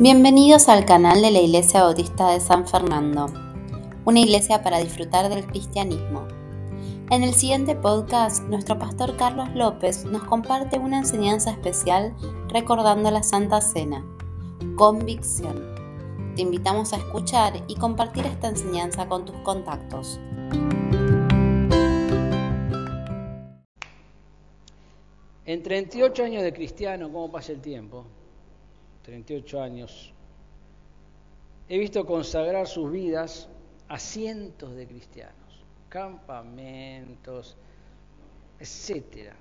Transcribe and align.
Bienvenidos 0.00 0.68
al 0.68 0.84
canal 0.86 1.22
de 1.22 1.30
la 1.30 1.38
Iglesia 1.38 1.84
Bautista 1.84 2.32
de 2.32 2.40
San 2.40 2.66
Fernando, 2.66 3.26
una 4.04 4.18
iglesia 4.18 4.60
para 4.60 4.78
disfrutar 4.78 5.28
del 5.28 5.46
cristianismo. 5.46 6.26
En 7.12 7.22
el 7.22 7.32
siguiente 7.32 7.76
podcast, 7.76 8.42
nuestro 8.48 8.76
pastor 8.76 9.16
Carlos 9.16 9.50
López 9.54 10.04
nos 10.04 10.24
comparte 10.24 10.80
una 10.80 10.98
enseñanza 10.98 11.52
especial 11.52 12.12
recordando 12.48 13.08
la 13.12 13.22
Santa 13.22 13.60
Cena, 13.60 14.04
Convicción. 14.74 15.62
Te 16.34 16.42
invitamos 16.42 16.92
a 16.92 16.96
escuchar 16.96 17.62
y 17.68 17.76
compartir 17.76 18.26
esta 18.26 18.48
enseñanza 18.48 19.06
con 19.06 19.24
tus 19.24 19.36
contactos. 19.44 20.18
En 25.46 25.62
38 25.62 26.24
años 26.24 26.42
de 26.42 26.52
cristiano, 26.52 27.12
¿cómo 27.12 27.30
pasa 27.30 27.52
el 27.52 27.60
tiempo? 27.60 28.06
38 29.04 29.62
años, 29.62 30.12
he 31.68 31.78
visto 31.78 32.04
consagrar 32.06 32.66
sus 32.66 32.90
vidas 32.90 33.48
a 33.88 33.98
cientos 33.98 34.74
de 34.74 34.86
cristianos, 34.86 35.62
campamentos, 35.88 37.56
etcétera. 38.58 39.36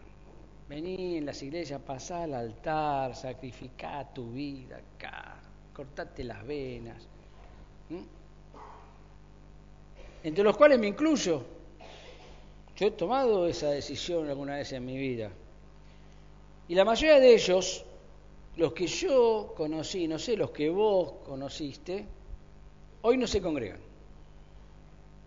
Vení 0.68 1.18
en 1.18 1.26
las 1.26 1.42
iglesias, 1.42 1.82
pasá 1.82 2.24
al 2.24 2.34
altar, 2.34 3.16
sacrificá 3.16 4.14
tu 4.14 4.32
vida 4.32 4.78
acá, 4.78 5.42
cortate 5.74 6.24
las 6.26 6.46
venas. 6.46 7.08
Entre 10.24 10.44
los 10.44 10.58
cuales 10.58 10.80
me 10.80 10.88
incluyo. 10.88 11.44
Yo 12.76 12.88
he 12.88 12.92
tomado 12.92 13.48
esa 13.48 13.70
decisión 13.70 14.28
alguna 14.28 14.56
vez 14.56 14.74
en 14.74 14.86
mi 14.86 14.98
vida. 14.98 15.30
Y 16.68 16.76
la 16.76 16.86
mayoría 16.86 17.20
de 17.20 17.34
ellos 17.34 17.86
los 18.56 18.74
que 18.74 18.86
yo 18.86 19.54
conocí, 19.56 20.08
no 20.08 20.20
sé, 20.20 20.38
los 20.38 20.52
que 20.52 20.70
vos 20.70 21.14
conociste, 21.26 22.06
hoy 23.02 23.18
no 23.18 23.26
se 23.26 23.42
congregan. 23.42 23.80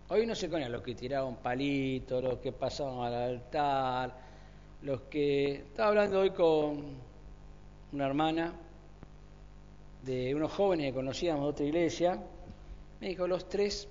Hoy 0.09 0.27
no 0.27 0.37
se 0.37 0.49
congregan 0.49 0.73
los 0.73 0.83
que 0.83 0.95
tiraban 0.95 1.37
palitos, 1.37 2.23
los 2.23 2.39
que 2.39 2.53
pasaban 2.53 3.01
al 3.01 3.15
altar, 3.15 4.17
los 4.83 5.03
que... 5.03 5.55
Estaba 5.55 5.89
hablando 5.89 6.21
hoy 6.21 6.31
con 6.31 6.85
una 7.93 8.07
hermana 8.07 8.55
de 10.03 10.33
unos 10.33 10.53
jóvenes 10.53 10.87
que 10.87 10.95
conocíamos 10.95 11.43
de 11.43 11.49
otra 11.49 11.67
iglesia, 11.67 12.23
me 13.01 13.09
dijo 13.09 13.27
los 13.27 13.49
tres 13.49 13.89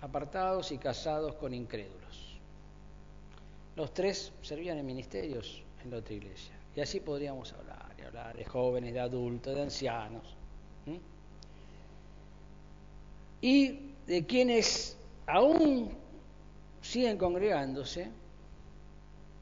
apartados 0.00 0.72
y 0.72 0.78
casados 0.78 1.34
con 1.34 1.52
incrédulos. 1.52 2.40
Los 3.76 3.92
tres 3.92 4.32
servían 4.40 4.78
en 4.78 4.86
ministerios 4.86 5.62
en 5.84 5.90
la 5.90 5.98
otra 5.98 6.14
iglesia. 6.14 6.54
Y 6.74 6.80
así 6.80 7.00
podríamos 7.00 7.52
hablar 7.52 7.81
hablar 8.06 8.36
de 8.36 8.44
jóvenes, 8.44 8.94
de 8.94 9.00
adultos, 9.00 9.54
de 9.54 9.62
ancianos. 9.62 10.36
Y 13.40 13.92
de 14.06 14.24
quienes 14.24 14.96
aún 15.26 15.90
siguen 16.80 17.18
congregándose, 17.18 18.08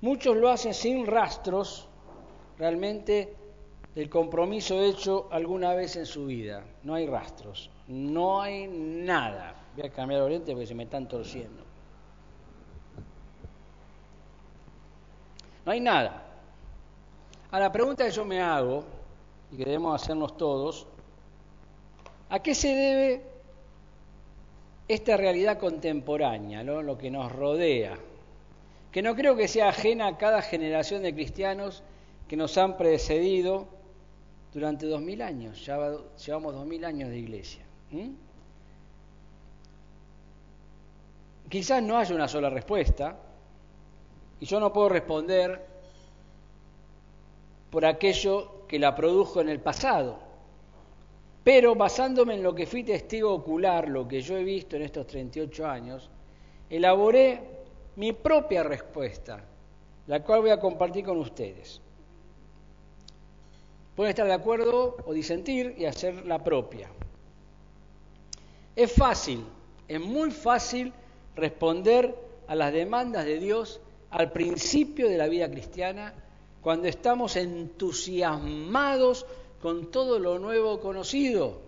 muchos 0.01 0.37
lo 0.37 0.49
hacen 0.49 0.73
sin 0.73 1.07
rastros 1.07 1.87
realmente 2.59 3.35
del 3.95 4.09
compromiso 4.09 4.83
hecho 4.83 5.29
alguna 5.31 5.75
vez 5.75 5.97
en 5.97 6.07
su 6.07 6.27
vida. 6.27 6.65
No 6.83 6.95
hay 6.95 7.07
rastros, 7.07 7.71
no 7.89 8.41
hay 8.41 8.67
nada. 8.69 9.55
Voy 9.77 9.87
a 9.87 9.91
cambiar 9.91 10.21
el 10.21 10.27
oriente 10.27 10.53
porque 10.53 10.67
se 10.67 10.75
me 10.75 10.85
están 10.85 11.09
torciendo. 11.09 11.65
No 15.67 15.73
hay 15.73 15.81
nada. 15.81 16.30
A 17.51 17.59
la 17.59 17.73
pregunta 17.73 18.05
que 18.05 18.13
yo 18.13 18.25
me 18.25 18.41
hago, 18.41 18.85
y 19.51 19.57
que 19.57 19.65
debemos 19.65 20.01
hacernos 20.01 20.37
todos, 20.37 20.87
¿a 22.29 22.39
qué 22.41 22.55
se 22.55 22.69
debe 22.69 23.23
esta 24.87 25.17
realidad 25.17 25.59
contemporánea, 25.59 26.63
lo 26.63 26.97
que 26.97 27.11
nos 27.11 27.33
rodea? 27.33 27.99
Que 28.93 29.03
no 29.03 29.17
creo 29.17 29.35
que 29.37 29.49
sea 29.49 29.69
ajena 29.69 30.07
a 30.07 30.17
cada 30.17 30.43
generación 30.43 31.03
de 31.03 31.15
cristianos 31.15 31.83
que 32.29 32.37
nos 32.37 32.57
han 32.59 32.77
precedido 32.77 33.67
durante 34.53 34.87
dos 34.87 35.01
mil 35.01 35.23
años. 35.23 35.65
Ya 35.65 35.77
llevamos 36.25 36.55
dos 36.55 36.67
mil 36.67 36.85
años 36.85 37.09
de 37.09 37.19
iglesia. 37.19 37.65
Quizás 41.49 41.83
no 41.83 41.99
haya 41.99 42.15
una 42.15 42.29
sola 42.29 42.49
respuesta, 42.49 43.17
y 44.39 44.47
yo 44.47 44.61
no 44.61 44.73
puedo 44.73 44.89
responder 44.89 45.70
por 47.71 47.85
aquello 47.85 48.67
que 48.67 48.79
la 48.79 48.95
produjo 48.95 49.41
en 49.41 49.49
el 49.49 49.61
pasado. 49.61 50.19
Pero 51.43 51.75
basándome 51.75 52.35
en 52.35 52.43
lo 52.43 52.55
que 52.55 52.67
fui 52.67 52.85
testigo 52.85 53.33
ocular, 53.33 53.89
lo 53.89 54.07
que 54.07 54.21
yo 54.21 54.37
he 54.37 54.45
visto 54.45 54.77
en 54.77 54.83
estos 54.83 55.07
38 55.07 55.67
años, 55.67 56.11
elaboré 56.69 57.41
mi 57.97 58.13
propia 58.13 58.63
respuesta, 58.63 59.43
la 60.07 60.23
cual 60.23 60.43
voy 60.43 60.51
a 60.51 60.61
compartir 60.61 61.05
con 61.05 61.19
ustedes. 61.19 61.81
Pueden 63.97 64.11
estar 64.11 64.27
de 64.27 64.33
acuerdo 64.33 64.97
o 65.05 65.13
disentir 65.13 65.75
y 65.79 65.87
hacer 65.87 66.27
la 66.27 66.43
propia. 66.43 66.89
Es 68.77 68.93
fácil, 68.93 69.45
es 69.89 70.01
muy 70.01 70.31
fácil 70.31 70.93
responder 71.37 72.15
a 72.47 72.55
las 72.55 72.73
demandas 72.73 73.25
de 73.25 73.39
Dios 73.39 73.81
al 74.11 74.33
principio 74.33 75.09
de 75.09 75.19
la 75.19 75.29
vida 75.29 75.51
cristiana 75.51 76.15
cuando 76.63 76.89
estamos 76.89 77.37
entusiasmados 77.37 79.27
con 79.63 79.91
todo 79.91 80.19
lo 80.19 80.39
nuevo 80.39 80.81
conocido. 80.81 81.61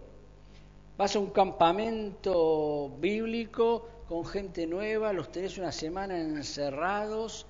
Vas 0.96 1.16
a 1.16 1.18
un 1.18 1.30
campamento 1.30 2.90
bíblico 3.00 3.88
con 4.08 4.24
gente 4.26 4.66
nueva, 4.66 5.12
los 5.12 5.32
tenés 5.32 5.56
una 5.58 5.72
semana 5.72 6.20
encerrados, 6.20 7.46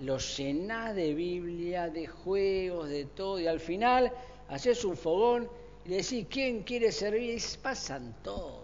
los 0.00 0.36
llenás 0.36 0.94
de 0.94 1.14
Biblia, 1.14 1.88
de 1.88 2.06
juegos, 2.06 2.88
de 2.88 3.06
todo, 3.06 3.40
y 3.40 3.46
al 3.46 3.60
final 3.60 4.12
haces 4.48 4.84
un 4.84 4.96
fogón 4.96 5.48
y 5.84 5.90
decís, 5.90 6.26
¿quién 6.28 6.62
quiere 6.62 6.92
servir? 6.92 7.38
Y 7.38 7.42
pasan 7.62 8.14
todos. 8.22 8.60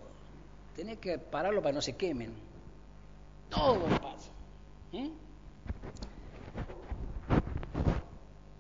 Tenés 0.77 0.99
que 0.99 1.19
pararlo 1.19 1.61
para 1.61 1.73
que 1.73 1.77
no 1.77 1.83
se 1.83 1.97
quemen. 1.97 2.33
Todo 3.49 3.81
pasa. 4.01 4.31
¿eh? 4.93 5.11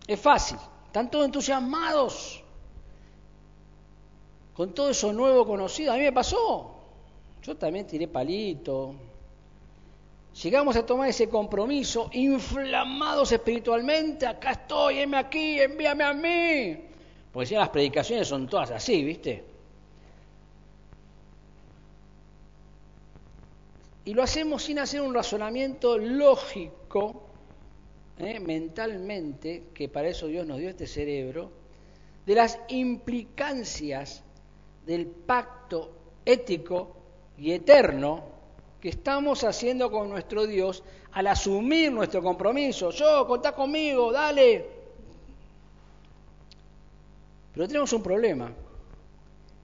Es 0.08 0.18
fácil. 0.18 0.56
Están 0.86 1.10
todos 1.10 1.26
entusiasmados 1.26 2.42
con 4.54 4.72
todo 4.72 4.88
eso 4.88 5.12
nuevo 5.12 5.46
conocido. 5.46 5.92
A 5.92 5.96
mí 5.96 6.02
me 6.02 6.12
pasó. 6.12 6.74
Yo 7.42 7.56
también 7.56 7.86
tiré 7.86 8.08
palito. 8.08 8.94
Llegamos 10.42 10.76
a 10.76 10.86
tomar 10.86 11.08
ese 11.10 11.28
compromiso, 11.28 12.08
inflamados 12.12 13.30
espiritualmente. 13.32 14.26
Acá 14.26 14.52
estoy, 14.52 15.00
heme 15.00 15.18
aquí, 15.18 15.60
envíame 15.60 16.04
a 16.04 16.14
mí. 16.14 16.80
Porque 17.30 17.46
si 17.46 17.54
las 17.54 17.68
predicaciones 17.68 18.26
son 18.26 18.48
todas 18.48 18.70
así, 18.70 19.04
¿viste? 19.04 19.44
Y 24.06 24.14
lo 24.14 24.22
hacemos 24.22 24.62
sin 24.62 24.78
hacer 24.78 25.02
un 25.02 25.12
razonamiento 25.12 25.98
lógico 25.98 27.27
¿eh? 28.18 28.40
mentalmente, 28.40 29.64
que 29.74 29.88
para 29.88 30.08
eso 30.08 30.26
Dios 30.26 30.46
nos 30.46 30.58
dio 30.58 30.68
este 30.68 30.86
cerebro, 30.86 31.50
de 32.26 32.34
las 32.34 32.60
implicancias 32.68 34.22
del 34.84 35.06
pacto 35.06 35.92
ético 36.24 36.96
y 37.38 37.52
eterno 37.52 38.24
que 38.80 38.90
estamos 38.90 39.44
haciendo 39.44 39.90
con 39.90 40.08
nuestro 40.08 40.46
Dios 40.46 40.82
al 41.12 41.26
asumir 41.26 41.90
nuestro 41.90 42.22
compromiso. 42.22 42.90
Yo, 42.90 43.26
contá 43.26 43.52
conmigo, 43.52 44.12
dale. 44.12 44.66
Pero 47.52 47.66
tenemos 47.66 47.92
un 47.92 48.02
problema, 48.02 48.52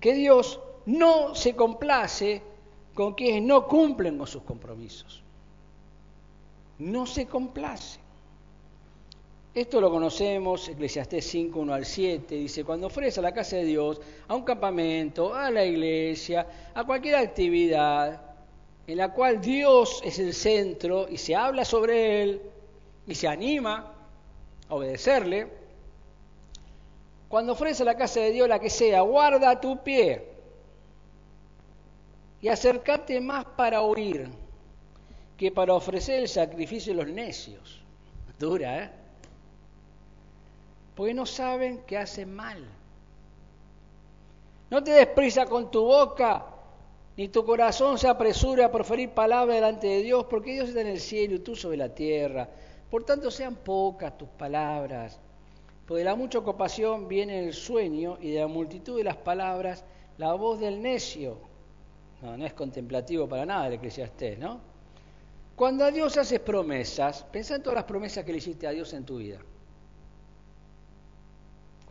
que 0.01 0.15
Dios 0.15 0.61
no 0.87 1.35
se 1.35 1.55
complace 1.55 2.43
con 2.93 3.15
quienes 3.15 3.43
no 3.43 3.67
cumplen 3.67 4.19
con 4.19 4.27
sus 4.27 4.43
compromisos. 4.43 5.23
No 6.79 7.07
se 7.07 7.27
complace. 7.27 8.04
Esto 9.55 9.81
lo 9.81 9.89
conocemos, 9.89 10.69
Eclesiastés 10.69 11.25
5, 11.27 11.61
1 11.61 11.75
al 11.75 11.85
7, 11.85 12.35
dice, 12.35 12.65
cuando 12.65 12.91
fueres 12.91 13.17
a 13.19 13.23
la 13.23 13.33
casa 13.33 13.55
de 13.55 13.65
Dios, 13.65 14.01
a 14.27 14.35
un 14.35 14.43
campamento, 14.43 15.33
a 15.33 15.49
la 15.49 15.65
iglesia, 15.65 16.45
a 16.75 16.83
cualquier 16.83 17.15
actividad 17.15 18.21
en 18.85 18.99
la 18.99 19.13
cual 19.13 19.41
Dios 19.41 20.03
es 20.05 20.19
el 20.19 20.35
centro 20.35 21.09
y 21.09 21.19
se 21.19 21.37
habla 21.37 21.65
sobre 21.65 22.23
Él 22.23 22.43
y 23.07 23.15
se 23.15 23.29
anima 23.29 23.95
a 24.69 24.75
obedecerle, 24.75 25.47
cuando 27.29 27.55
fueres 27.55 27.81
a 27.81 27.85
la 27.85 27.97
casa 27.97 28.19
de 28.21 28.33
Dios, 28.33 28.49
la 28.49 28.59
que 28.59 28.71
sea, 28.71 29.03
guarda 29.03 29.61
tu 29.61 29.85
pie 29.85 30.33
y 32.43 32.49
acércate 32.49 33.21
más 33.21 33.45
para 33.45 33.83
oír 33.83 34.29
que 35.37 35.53
para 35.53 35.75
ofrecer 35.75 36.21
el 36.21 36.29
sacrificio 36.29 36.93
de 36.93 37.05
los 37.05 37.13
necios. 37.13 37.81
Dura, 38.39 38.83
¿eh? 38.83 39.04
Porque 40.95 41.15
no 41.15 41.27
saben 41.27 41.83
que 41.87 41.99
hacen 41.99 42.35
mal. 42.35 42.65
No 44.71 44.83
te 44.83 44.93
des 44.93 45.07
prisa 45.09 45.47
con 45.47 45.71
tu 45.71 45.85
boca, 45.85 46.47
ni 47.17 47.29
tu 47.29 47.45
corazón 47.45 47.99
se 47.99 48.09
apresure 48.09 48.65
a 48.65 48.73
proferir 48.73 49.11
palabras 49.11 49.57
delante 49.57 49.87
de 49.87 50.03
Dios, 50.03 50.27
porque 50.29 50.53
Dios 50.53 50.69
está 50.69 50.81
en 50.81 50.89
el 50.89 51.01
cielo 51.01 51.37
y 51.37 51.39
tú 51.41 51.55
sobre 51.55 51.77
la 51.77 51.95
tierra. 51.95 52.49
Por 52.91 53.05
tanto, 53.05 53.31
sean 53.31 53.57
pocas 53.57 54.17
tus 54.19 54.29
palabras. 54.29 55.21
Porque 55.87 55.99
de 55.99 56.05
la 56.05 56.15
mucha 56.15 56.39
ocupación 56.39 57.09
viene 57.09 57.45
el 57.45 57.53
sueño 57.53 58.19
y 58.21 58.31
de 58.31 58.41
la 58.41 58.47
multitud 58.47 58.97
de 58.97 59.05
las 59.05 59.17
palabras 59.17 59.85
la 60.17 60.33
voz 60.35 60.61
del 60.61 60.81
necio. 60.81 61.37
No, 62.23 62.37
no 62.37 62.47
es 62.47 62.55
contemplativo 62.55 63.29
para 63.29 63.45
nada 63.45 63.67
el 63.67 63.75
eclesiastés, 63.75 64.39
¿no? 64.39 64.61
Cuando 65.55 65.85
a 65.85 65.91
Dios 65.91 66.17
haces 66.17 66.41
promesas, 66.41 67.25
pensá 67.31 67.57
en 67.57 67.63
todas 67.63 67.77
las 67.77 67.85
promesas 67.85 68.25
que 68.25 68.33
le 68.33 68.39
hiciste 68.39 68.67
a 68.67 68.71
Dios 68.71 68.93
en 68.93 69.05
tu 69.05 69.19
vida. 69.19 69.39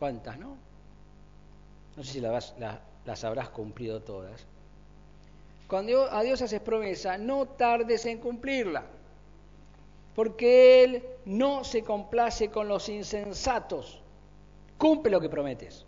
¿Cuántas, 0.04 0.38
no? 0.38 0.58
No 1.96 2.04
sé 2.04 2.12
si 2.12 2.20
las, 2.20 3.24
habrás 3.24 3.48
cumplido 3.48 4.02
todas. 4.02 4.46
Cuando 5.66 6.12
a 6.12 6.22
Dios 6.22 6.42
haces 6.42 6.60
promesa, 6.60 7.16
no 7.16 7.46
tardes 7.46 8.04
en 8.04 8.18
cumplirla, 8.18 8.84
porque 10.14 10.84
Él 10.84 11.02
no 11.24 11.64
se 11.64 11.82
complace 11.82 12.50
con 12.50 12.68
los 12.68 12.90
insensatos. 12.90 14.02
Cumple 14.76 15.10
lo 15.10 15.22
que 15.22 15.30
prometes. 15.30 15.86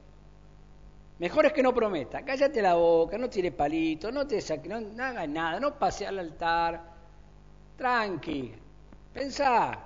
Mejor 1.18 1.44
es 1.44 1.52
que 1.52 1.62
no 1.62 1.74
prometa. 1.74 2.24
Cállate 2.24 2.62
la 2.62 2.72
boca, 2.72 3.18
no 3.18 3.28
tires 3.28 3.52
palito, 3.52 4.10
no 4.10 4.26
te 4.26 4.42
no, 4.66 4.80
no 4.80 5.04
hagas 5.04 5.28
nada, 5.28 5.60
no 5.60 5.78
pase 5.78 6.06
al 6.06 6.20
altar. 6.20 6.82
Tranqui, 7.76 8.54
pensá. 9.12 9.85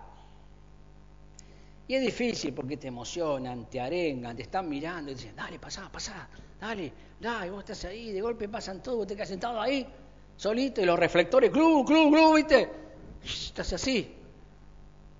Y 1.90 1.96
es 1.96 2.02
difícil 2.02 2.54
porque 2.54 2.76
te 2.76 2.86
emocionan, 2.86 3.68
te 3.68 3.80
arengan, 3.80 4.36
te 4.36 4.42
están 4.42 4.68
mirando 4.68 5.10
y 5.10 5.14
dicen, 5.16 5.34
dale, 5.34 5.58
pasá, 5.58 5.90
pasá, 5.90 6.28
dale, 6.60 6.92
dale, 7.18 7.50
vos 7.50 7.64
estás 7.64 7.86
ahí, 7.86 8.12
de 8.12 8.20
golpe 8.20 8.48
pasan 8.48 8.80
todos, 8.80 8.98
vos 8.98 9.06
te 9.08 9.16
quedas 9.16 9.28
sentado 9.28 9.60
ahí, 9.60 9.84
solito, 10.36 10.80
y 10.80 10.84
los 10.84 10.96
reflectores, 10.96 11.50
club, 11.50 11.84
club, 11.84 12.12
club, 12.12 12.36
¿viste? 12.36 12.70
Estás 13.24 13.72
así. 13.72 14.14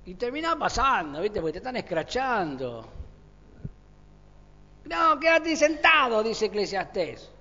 Y 0.06 0.14
terminás 0.14 0.54
pasando, 0.54 1.20
¿viste? 1.20 1.40
Porque 1.40 1.54
te 1.54 1.58
están 1.58 1.74
escrachando. 1.74 2.88
No, 4.84 5.18
quédate 5.18 5.56
sentado, 5.56 6.22
dice 6.22 6.46
Eclesiastés. 6.46 7.32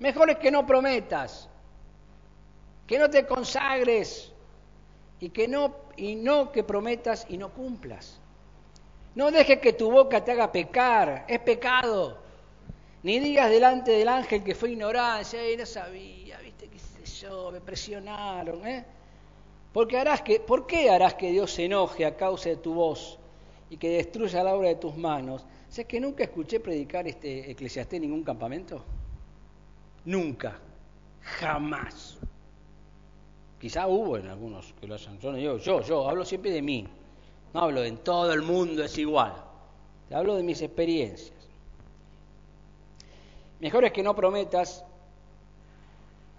Mejor 0.00 0.28
es 0.28 0.36
que 0.36 0.50
no 0.50 0.66
prometas, 0.66 1.48
que 2.86 2.98
no 2.98 3.08
te 3.08 3.26
consagres 3.26 4.30
y 5.18 5.30
que 5.30 5.48
no 5.48 5.85
y 5.96 6.14
no 6.14 6.52
que 6.52 6.62
prometas 6.64 7.26
y 7.28 7.38
no 7.38 7.52
cumplas. 7.52 8.20
No 9.14 9.30
dejes 9.30 9.60
que 9.60 9.72
tu 9.72 9.90
boca 9.90 10.22
te 10.24 10.32
haga 10.32 10.52
pecar, 10.52 11.24
es 11.26 11.40
pecado. 11.40 12.18
Ni 13.02 13.18
digas 13.18 13.50
delante 13.50 13.92
del 13.92 14.08
ángel 14.08 14.42
que 14.42 14.54
fue 14.54 14.72
ignorancia, 14.72 15.50
y 15.50 15.56
no 15.56 15.64
sabía, 15.64 16.38
viste, 16.40 16.68
qué 16.68 16.78
sé 16.78 17.04
yo, 17.22 17.50
me 17.50 17.60
presionaron, 17.60 18.66
¿eh? 18.66 18.84
Porque 19.72 19.98
harás 19.98 20.22
que, 20.22 20.40
¿Por 20.40 20.66
qué 20.66 20.90
harás 20.90 21.14
que 21.14 21.30
Dios 21.30 21.52
se 21.52 21.66
enoje 21.66 22.04
a 22.04 22.16
causa 22.16 22.48
de 22.48 22.56
tu 22.56 22.74
voz 22.74 23.18
y 23.70 23.76
que 23.76 23.90
destruya 23.90 24.42
la 24.42 24.54
obra 24.54 24.68
de 24.68 24.76
tus 24.76 24.96
manos? 24.96 25.44
¿Sabes 25.68 25.86
que 25.86 26.00
nunca 26.00 26.24
escuché 26.24 26.60
predicar 26.60 27.06
este 27.06 27.50
eclesiastés 27.50 27.96
en 27.96 28.02
ningún 28.02 28.24
campamento? 28.24 28.82
Nunca, 30.04 30.58
jamás. 31.20 32.18
Quizá 33.66 33.88
hubo 33.88 34.16
en 34.16 34.28
algunos 34.28 34.72
que 34.80 34.86
lo 34.86 34.94
hayan. 34.94 35.18
Yo, 35.18 35.58
yo, 35.58 35.80
yo, 35.80 36.08
hablo 36.08 36.24
siempre 36.24 36.52
de 36.52 36.62
mí. 36.62 36.86
No 37.52 37.62
hablo 37.62 37.80
de 37.80 37.88
en 37.88 37.96
todo 37.96 38.32
el 38.32 38.42
mundo 38.42 38.84
es 38.84 38.96
igual. 38.96 39.34
Te 40.08 40.14
hablo 40.14 40.36
de 40.36 40.44
mis 40.44 40.62
experiencias. 40.62 41.34
Mejor 43.58 43.84
es 43.84 43.90
que 43.90 44.04
no 44.04 44.14
prometas 44.14 44.84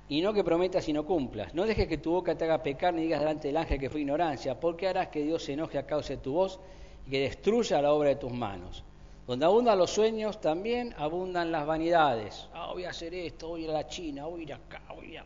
y 0.07 0.21
no 0.21 0.31
que 0.31 0.41
prometas 0.41 0.87
y 0.87 0.93
no 0.93 1.05
cumplas. 1.05 1.53
No 1.53 1.65
dejes 1.65 1.89
que 1.89 1.97
tu 1.97 2.11
boca 2.11 2.37
te 2.37 2.45
haga 2.45 2.63
pecar 2.63 2.93
ni 2.93 3.01
digas 3.01 3.19
delante 3.19 3.49
del 3.49 3.57
ángel 3.57 3.77
que 3.77 3.89
fue 3.89 3.99
ignorancia, 3.99 4.57
porque 4.57 4.87
harás 4.87 5.09
que 5.09 5.21
Dios 5.21 5.43
se 5.43 5.51
enoje 5.51 5.77
a 5.77 5.85
causa 5.85 6.13
de 6.13 6.21
tu 6.21 6.31
voz 6.31 6.61
y 7.05 7.11
que 7.11 7.19
destruya 7.19 7.81
la 7.81 7.91
obra 7.91 8.07
de 8.07 8.15
tus 8.15 8.31
manos. 8.31 8.85
Donde 9.27 9.45
abundan 9.45 9.77
los 9.77 9.91
sueños, 9.91 10.39
también 10.39 10.95
abundan 10.97 11.51
las 11.51 11.65
vanidades. 11.65 12.47
Ah, 12.53 12.71
voy 12.71 12.85
a 12.85 12.91
hacer 12.91 13.13
esto, 13.13 13.49
voy 13.49 13.63
a 13.63 13.63
ir 13.65 13.69
a 13.71 13.73
la 13.73 13.87
China, 13.87 14.27
voy 14.27 14.39
a 14.39 14.43
ir 14.43 14.53
acá, 14.53 14.81
voy 14.95 15.17
a 15.17 15.25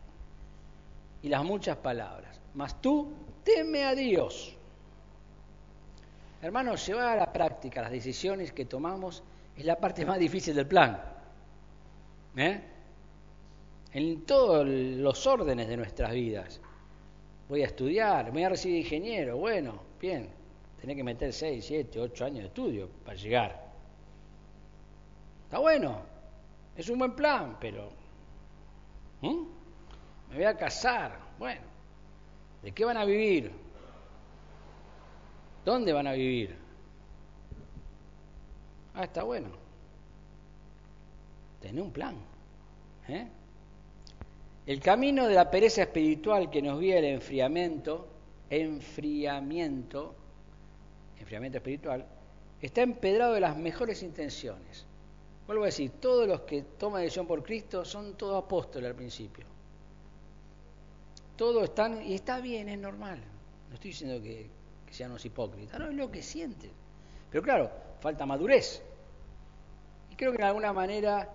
y 1.23 1.29
las 1.29 1.44
muchas 1.44 1.77
palabras. 1.77 2.39
Mas 2.53 2.81
tú 2.81 3.13
teme 3.44 3.83
a 3.83 3.95
Dios. 3.95 4.56
Hermanos, 6.41 6.85
llevar 6.88 7.09
a 7.09 7.15
la 7.15 7.31
práctica 7.31 7.81
las 7.81 7.91
decisiones 7.91 8.51
que 8.51 8.65
tomamos 8.65 9.23
es 9.56 9.65
la 9.65 9.77
parte 9.77 10.06
más 10.06 10.18
difícil 10.18 10.56
del 10.56 10.68
plan. 10.68 11.00
¿Eh? 12.35 12.62
En 13.94 14.25
todos 14.25 14.65
los 14.68 15.27
órdenes 15.27 15.68
de 15.68 15.77
nuestras 15.77 16.12
vidas. 16.12 16.59
Voy 17.47 17.62
a 17.62 17.65
estudiar, 17.65 18.31
voy 18.31 18.44
a 18.44 18.50
recibir 18.50 18.77
ingeniero, 18.77 19.38
bueno, 19.38 19.81
bien, 20.00 20.29
tenés 20.79 20.95
que 20.95 21.03
meter 21.03 21.33
6, 21.33 21.63
7, 21.63 22.00
8 22.00 22.25
años 22.25 22.39
de 22.39 22.47
estudio 22.47 22.89
para 23.03 23.18
llegar. 23.18 23.71
Está 25.44 25.59
bueno, 25.59 26.01
es 26.77 26.89
un 26.89 26.97
buen 26.97 27.13
plan, 27.13 27.57
pero 27.59 27.91
me 30.31 30.38
voy 30.38 30.45
a 30.45 30.56
casar. 30.56 31.19
Bueno, 31.38 31.62
¿de 32.63 32.72
qué 32.72 32.86
van 32.86 32.98
a 32.98 33.06
vivir? 33.06 33.51
¿Dónde 35.66 35.92
van 35.92 36.07
a 36.07 36.13
vivir? 36.13 36.56
Ah, 38.95 39.04
está 39.04 39.24
bueno. 39.24 39.50
Tener 41.60 41.83
un 41.83 41.92
plan. 41.92 42.16
¿eh? 43.10 43.28
El 44.66 44.80
camino 44.80 45.28
de 45.28 45.36
la 45.36 45.51
pereza 45.51 45.83
espiritual 45.83 46.50
que 46.50 46.62
nos 46.62 46.80
guía 46.80 47.00
el 47.00 47.06
enfriamiento, 47.06 48.07
enfriamiento, 48.50 50.16
enfriamiento 51.19 51.57
espiritual, 51.57 52.06
está 52.62 52.81
empedrado 52.81 53.33
de 53.33 53.42
las 53.42 53.57
mejores 53.57 54.01
intenciones. 54.01 54.86
Vuelvo 55.45 55.63
a 55.63 55.68
decir, 55.68 55.92
todos 56.00 56.28
los 56.28 56.42
que 56.42 56.62
toman 56.62 57.01
decisión 57.01 57.28
por 57.28 57.44
Cristo 57.44 57.83
son 57.83 58.13
todos 58.16 58.42
apóstoles 58.44 58.89
al 58.89 58.95
principio 58.95 59.51
todos 61.42 61.64
están, 61.64 62.04
y 62.04 62.14
está 62.14 62.40
bien, 62.40 62.70
es 62.70 62.78
normal. 62.78 63.20
No 63.68 63.74
estoy 63.74 63.90
diciendo 63.90 64.22
que, 64.22 64.48
sean 64.92 65.12
los 65.12 65.26
hipócritas, 65.26 65.80
no 65.80 65.90
es 65.90 65.96
lo 65.96 66.12
que 66.12 66.22
sienten. 66.22 66.70
Pero 67.31 67.42
claro, 67.42 67.71
falta 68.00 68.28
madurez. 68.28 68.83
Y 70.12 70.16
creo 70.16 70.33
que 70.33 70.38
de 70.38 70.44
alguna 70.44 70.71
manera, 70.71 71.28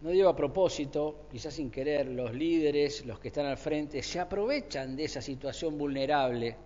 no 0.00 0.08
digo 0.08 0.30
a 0.30 0.34
propósito, 0.34 1.26
quizás 1.30 1.52
sin 1.52 1.70
querer, 1.70 2.06
los 2.06 2.32
líderes, 2.32 3.04
los 3.04 3.20
que 3.20 3.28
están 3.28 3.44
al 3.44 3.58
frente, 3.58 4.02
se 4.02 4.18
aprovechan 4.18 4.96
de 4.96 5.04
esa 5.04 5.20
situación 5.20 5.76
vulnerable 5.76 6.56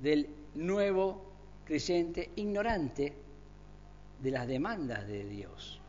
del 0.00 0.28
nuevo 0.56 1.30
creyente 1.64 2.28
ignorante 2.34 3.12
de 4.20 4.30
las 4.32 4.48
demandas 4.48 5.06
de 5.06 5.24
Dios. 5.26 5.80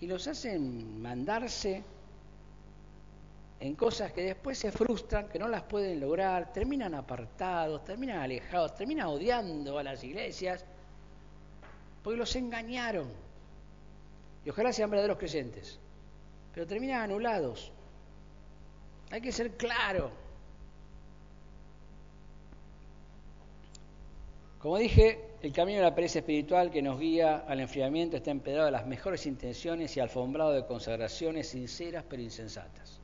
Y 0.00 0.06
los 0.06 0.26
hacen 0.28 1.02
mandarse 1.02 1.84
en 3.60 3.74
cosas 3.74 4.10
que 4.12 4.22
después 4.22 4.56
se 4.56 4.72
frustran, 4.72 5.28
que 5.28 5.38
no 5.38 5.46
las 5.46 5.62
pueden 5.62 6.00
lograr, 6.00 6.50
terminan 6.50 6.94
apartados, 6.94 7.84
terminan 7.84 8.18
alejados, 8.18 8.74
terminan 8.74 9.08
odiando 9.08 9.78
a 9.78 9.82
las 9.82 10.02
iglesias, 10.02 10.64
porque 12.02 12.16
los 12.16 12.34
engañaron. 12.36 13.08
Y 14.46 14.48
ojalá 14.48 14.72
sean 14.72 14.88
verdaderos 14.88 15.18
creyentes, 15.18 15.78
pero 16.54 16.66
terminan 16.66 17.02
anulados. 17.02 17.70
Hay 19.10 19.20
que 19.20 19.30
ser 19.30 19.54
claro. 19.58 20.10
Como 24.58 24.78
dije, 24.78 25.36
el 25.42 25.52
camino 25.52 25.80
de 25.80 25.84
la 25.84 25.94
pereza 25.94 26.20
espiritual 26.20 26.70
que 26.70 26.80
nos 26.80 26.98
guía 26.98 27.44
al 27.46 27.60
enfriamiento 27.60 28.16
está 28.16 28.30
empedrado 28.30 28.66
de 28.66 28.72
las 28.72 28.86
mejores 28.86 29.26
intenciones 29.26 29.94
y 29.98 30.00
alfombrado 30.00 30.52
de 30.52 30.64
consagraciones 30.64 31.48
sinceras 31.48 32.04
pero 32.08 32.22
insensatas. 32.22 32.99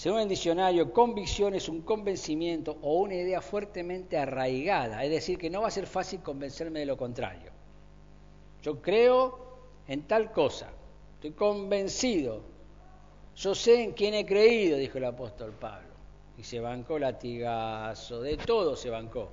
Según 0.00 0.20
el 0.20 0.30
diccionario, 0.30 0.94
convicción 0.94 1.54
es 1.54 1.68
un 1.68 1.82
convencimiento 1.82 2.78
o 2.80 3.00
una 3.00 3.16
idea 3.16 3.42
fuertemente 3.42 4.16
arraigada, 4.16 5.04
es 5.04 5.10
decir, 5.10 5.36
que 5.36 5.50
no 5.50 5.60
va 5.60 5.68
a 5.68 5.70
ser 5.70 5.86
fácil 5.86 6.20
convencerme 6.20 6.78
de 6.78 6.86
lo 6.86 6.96
contrario. 6.96 7.52
Yo 8.62 8.80
creo 8.80 9.58
en 9.86 10.04
tal 10.04 10.32
cosa, 10.32 10.70
estoy 11.16 11.32
convencido, 11.32 12.40
yo 13.36 13.54
sé 13.54 13.82
en 13.82 13.92
quién 13.92 14.14
he 14.14 14.24
creído, 14.24 14.78
dijo 14.78 14.96
el 14.96 15.04
apóstol 15.04 15.52
Pablo, 15.52 15.90
y 16.38 16.44
se 16.44 16.60
bancó 16.60 16.98
latigazo, 16.98 18.22
de 18.22 18.38
todo 18.38 18.76
se 18.76 18.88
bancó, 18.88 19.28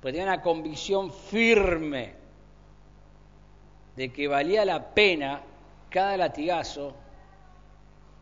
pues 0.00 0.14
tenía 0.14 0.28
una 0.32 0.40
convicción 0.40 1.10
firme 1.10 2.12
de 3.96 4.12
que 4.12 4.28
valía 4.28 4.64
la 4.64 4.94
pena 4.94 5.42
cada 5.90 6.16
latigazo 6.16 6.94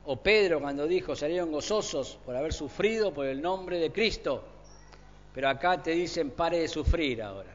o 0.05 0.17
Pedro 0.17 0.61
cuando 0.61 0.87
dijo, 0.87 1.15
salieron 1.15 1.53
gozosos 1.53 2.19
por 2.25 2.37
haber 2.37 2.53
sufrido 2.53 3.13
por 3.13 3.27
el 3.27 3.41
nombre 3.41 3.79
de 3.79 3.93
Cristo. 3.93 4.43
Pero 5.35 5.49
acá 5.49 5.83
te 5.83 5.93
dicen, 5.93 6.31
pare 6.31 6.59
de 6.59 6.69
sufrir 6.69 7.23
ahora. 7.23 7.53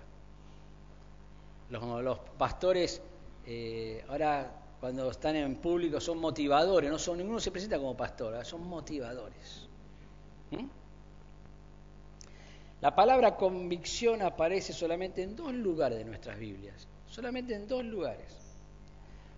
Los, 1.70 2.20
pastores 2.38 3.01
eh, 3.46 4.04
ahora 4.08 4.50
cuando 4.80 5.10
están 5.12 5.36
en 5.36 5.56
público 5.56 6.00
son 6.00 6.20
motivadores, 6.20 6.89
no 6.89 6.98
son, 6.98 7.18
ninguno 7.18 7.39
se 7.39 7.51
presenta 7.51 7.77
como 7.77 7.96
pastor, 7.98 8.44
son 8.46 8.66
motivadores. 8.68 9.68
¿Mm? 10.51 10.66
La 12.80 12.96
palabra 12.96 13.36
convicción 13.36 14.22
aparece 14.22 14.72
solamente 14.72 15.24
en 15.24 15.36
dos 15.36 15.51
lugares 15.54 15.98
de 15.98 16.06
nuestras 16.06 16.38
Biblias, 16.38 16.88
solamente 17.10 17.56
en 17.56 17.68
dos 17.68 17.84
lugares. 17.84 18.38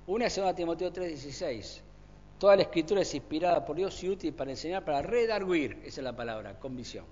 Una 0.07 0.25
es 0.25 0.35
2 0.35 0.55
Timoteo 0.55 0.91
3:16. 0.91 1.81
Toda 2.39 2.55
la 2.55 2.61
escritura 2.61 3.01
es 3.01 3.13
inspirada 3.13 3.65
por 3.65 3.75
Dios 3.75 4.01
y 4.01 4.09
útil 4.09 4.33
para 4.33 4.51
enseñar, 4.51 4.85
para 4.85 5.01
redarguir, 5.01 5.81
esa 5.85 5.99
es 5.99 6.03
la 6.03 6.15
palabra, 6.15 6.57
convicción, 6.57 7.03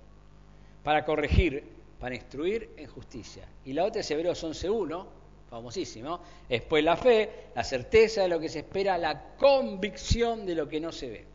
para 0.83 1.03
corregir, 1.03 1.65
para 1.99 2.15
instruir 2.15 2.71
en 2.77 2.87
justicia. 2.87 3.45
Y 3.65 3.73
la 3.73 3.83
otra 3.83 3.99
es 3.99 4.09
Hebreos 4.09 4.41
11.1, 4.41 5.05
famosísimo, 5.49 6.21
después 6.47 6.81
la 6.81 6.95
fe, 6.95 7.49
la 7.53 7.65
certeza 7.65 8.21
de 8.21 8.29
lo 8.29 8.39
que 8.39 8.47
se 8.47 8.59
espera, 8.59 8.97
la 8.97 9.35
convicción 9.37 10.45
de 10.45 10.55
lo 10.55 10.69
que 10.69 10.79
no 10.79 10.93
se 10.93 11.09
ve. 11.09 11.25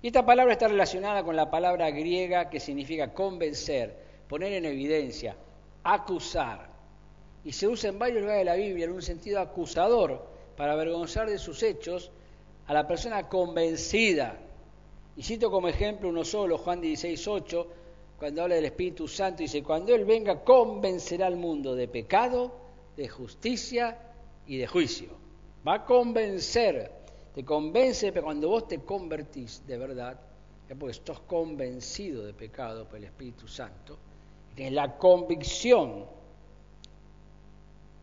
Y 0.00 0.06
esta 0.06 0.24
palabra 0.24 0.54
está 0.54 0.66
relacionada 0.66 1.22
con 1.22 1.36
la 1.36 1.50
palabra 1.50 1.90
griega 1.90 2.48
que 2.48 2.58
significa 2.58 3.12
convencer, 3.12 3.94
poner 4.26 4.54
en 4.54 4.64
evidencia, 4.64 5.36
acusar. 5.84 6.70
Y 7.44 7.52
se 7.52 7.68
usa 7.68 7.90
en 7.90 7.98
varios 7.98 8.22
lugares 8.22 8.40
de 8.40 8.44
la 8.46 8.54
Biblia 8.54 8.86
en 8.86 8.92
un 8.92 9.02
sentido 9.02 9.40
acusador 9.40 10.26
para 10.56 10.72
avergonzar 10.72 11.28
de 11.28 11.38
sus 11.38 11.62
hechos 11.62 12.10
a 12.70 12.72
la 12.72 12.86
persona 12.86 13.28
convencida. 13.28 14.38
Y 15.16 15.24
cito 15.24 15.50
como 15.50 15.66
ejemplo 15.66 16.08
uno 16.08 16.24
solo, 16.24 16.56
Juan 16.56 16.80
16, 16.80 17.26
8, 17.26 17.66
cuando 18.16 18.44
habla 18.44 18.54
del 18.54 18.66
Espíritu 18.66 19.08
Santo, 19.08 19.42
dice, 19.42 19.60
cuando 19.60 19.92
Él 19.92 20.04
venga 20.04 20.44
convencerá 20.44 21.26
al 21.26 21.34
mundo 21.34 21.74
de 21.74 21.88
pecado, 21.88 22.52
de 22.96 23.08
justicia 23.08 23.98
y 24.46 24.56
de 24.56 24.68
juicio. 24.68 25.08
Va 25.66 25.74
a 25.74 25.84
convencer, 25.84 26.92
te 27.34 27.44
convence, 27.44 28.12
pero 28.12 28.26
cuando 28.26 28.48
vos 28.48 28.68
te 28.68 28.78
convertís 28.78 29.66
de 29.66 29.76
verdad, 29.76 30.20
es 30.68 30.76
porque 30.76 30.92
estás 30.92 31.18
convencido 31.18 32.24
de 32.24 32.34
pecado 32.34 32.86
por 32.86 32.98
el 32.98 33.04
Espíritu 33.04 33.48
Santo, 33.48 33.98
tienes 34.54 34.74
la 34.74 34.96
convicción. 34.96 36.04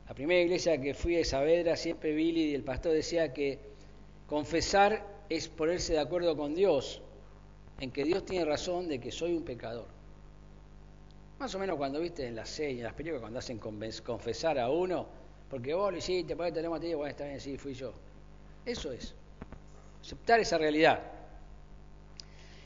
La 0.10 0.14
primera 0.14 0.42
iglesia 0.42 0.78
que 0.82 0.94
fui 0.94 1.18
a 1.18 1.24
Saavedra, 1.24 1.78
siempre 1.78 2.12
Billy 2.12 2.52
y 2.52 2.54
el 2.54 2.64
pastor 2.64 2.92
decía 2.92 3.32
que 3.32 3.77
Confesar 4.28 5.06
es 5.30 5.48
ponerse 5.48 5.94
de 5.94 6.00
acuerdo 6.00 6.36
con 6.36 6.54
Dios, 6.54 7.02
en 7.80 7.92
que 7.92 8.04
Dios 8.04 8.26
tiene 8.26 8.44
razón 8.46 8.88
de 8.90 9.00
que 9.00 9.12
soy 9.12 9.34
un 9.34 9.44
pecador. 9.44 9.88
Más 11.40 11.54
o 11.56 11.60
menos 11.60 11.78
cuando 11.78 12.00
viste 12.00 12.28
en 12.28 12.36
las 12.36 12.50
series, 12.50 12.80
en 12.80 12.84
las 12.84 12.94
películas, 12.94 13.22
cuando 13.22 13.40
hacen 13.40 13.60
confesar 13.60 14.60
a 14.60 14.70
uno, 14.70 15.08
porque 15.50 15.74
vos 15.74 15.92
lo 15.92 15.98
hiciste, 15.98 16.36
porque 16.36 16.52
tenemos 16.52 16.78
a 16.78 16.82
ti, 16.82 16.94
bueno, 16.94 17.10
está 17.10 17.26
bien, 17.26 17.40
sí, 17.40 17.58
fui 17.58 17.74
yo. 17.74 17.94
Eso 18.66 18.92
es, 18.92 19.14
aceptar 20.02 20.40
esa 20.40 20.58
realidad. 20.58 21.00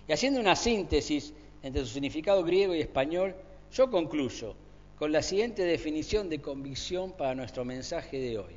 Y 0.07 0.13
haciendo 0.13 0.39
una 0.39 0.55
síntesis 0.55 1.33
entre 1.61 1.81
su 1.83 1.93
significado 1.93 2.43
griego 2.43 2.73
y 2.73 2.81
español, 2.81 3.35
yo 3.71 3.91
concluyo 3.91 4.55
con 4.97 5.11
la 5.11 5.21
siguiente 5.21 5.63
definición 5.63 6.29
de 6.29 6.41
convicción 6.41 7.11
para 7.11 7.35
nuestro 7.35 7.65
mensaje 7.65 8.19
de 8.19 8.39
hoy. 8.39 8.55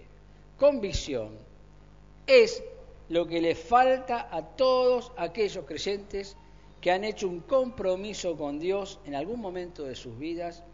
Convicción 0.58 1.36
es 2.26 2.62
lo 3.14 3.28
que 3.28 3.40
le 3.40 3.54
falta 3.54 4.26
a 4.28 4.42
todos 4.42 5.12
aquellos 5.16 5.64
creyentes 5.66 6.36
que 6.80 6.90
han 6.90 7.04
hecho 7.04 7.28
un 7.28 7.42
compromiso 7.42 8.36
con 8.36 8.58
Dios 8.58 8.98
en 9.04 9.14
algún 9.14 9.40
momento 9.40 9.84
de 9.84 9.94
sus 9.94 10.18
vidas 10.18 10.64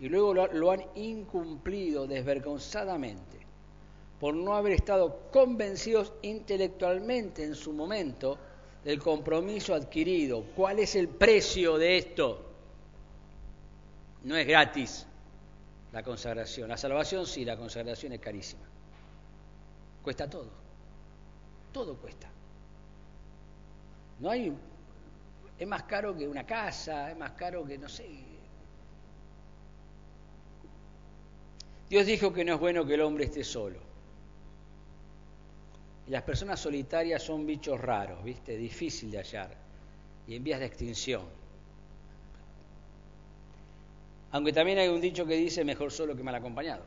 y 0.00 0.08
luego 0.08 0.32
lo, 0.32 0.70
han 0.70 0.82
incumplido 0.94 2.06
desvergonzadamente 2.06 3.36
por 4.18 4.32
no 4.32 4.54
haber 4.54 4.72
estado 4.72 5.28
convencidos 5.30 6.14
intelectualmente 6.22 7.44
en 7.44 7.54
su 7.54 7.74
momento 7.74 8.38
del 8.82 8.98
compromiso 8.98 9.74
adquirido. 9.74 10.42
¿Cuál 10.56 10.78
es 10.78 10.96
el 10.96 11.06
precio 11.06 11.76
de 11.76 11.98
esto? 11.98 12.46
No 14.24 14.38
es 14.38 14.46
gratis 14.46 15.06
la 15.92 16.02
consagración. 16.02 16.70
La 16.70 16.78
salvación 16.78 17.26
sí, 17.26 17.44
la 17.44 17.58
consagración 17.58 18.14
es 18.14 18.20
carísima. 18.20 18.64
Cuesta 20.02 20.30
todo. 20.30 20.59
Todo 21.72 21.96
cuesta. 21.96 22.28
No 24.18 24.30
hay. 24.30 24.52
Es 25.58 25.68
más 25.68 25.82
caro 25.84 26.16
que 26.16 26.26
una 26.26 26.44
casa, 26.44 27.10
es 27.10 27.18
más 27.18 27.32
caro 27.32 27.64
que 27.64 27.78
no 27.78 27.88
sé. 27.88 28.08
Dios 31.88 32.06
dijo 32.06 32.32
que 32.32 32.44
no 32.44 32.54
es 32.54 32.60
bueno 32.60 32.86
que 32.86 32.94
el 32.94 33.00
hombre 33.00 33.24
esté 33.24 33.42
solo. 33.42 33.80
Y 36.06 36.10
las 36.10 36.22
personas 36.22 36.60
solitarias 36.60 37.22
son 37.22 37.46
bichos 37.46 37.80
raros, 37.80 38.22
¿viste? 38.22 38.56
Difícil 38.56 39.10
de 39.10 39.18
hallar 39.18 39.56
y 40.26 40.36
en 40.36 40.44
vías 40.44 40.60
de 40.60 40.66
extinción. 40.66 41.22
Aunque 44.32 44.52
también 44.52 44.78
hay 44.78 44.88
un 44.88 45.00
dicho 45.00 45.26
que 45.26 45.34
dice 45.34 45.64
mejor 45.64 45.90
solo 45.90 46.16
que 46.16 46.22
mal 46.22 46.34
acompañado. 46.34 46.84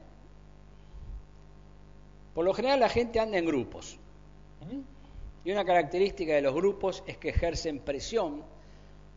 Por 2.34 2.46
lo 2.46 2.54
general 2.54 2.80
la 2.80 2.90
gente 2.90 3.20
anda 3.20 3.38
en 3.38 3.46
grupos. 3.46 4.00
Y 5.46 5.52
una 5.52 5.66
característica 5.66 6.34
de 6.34 6.42
los 6.42 6.54
grupos 6.54 7.04
es 7.06 7.18
que 7.18 7.30
ejercen 7.30 7.80
presión 7.80 8.44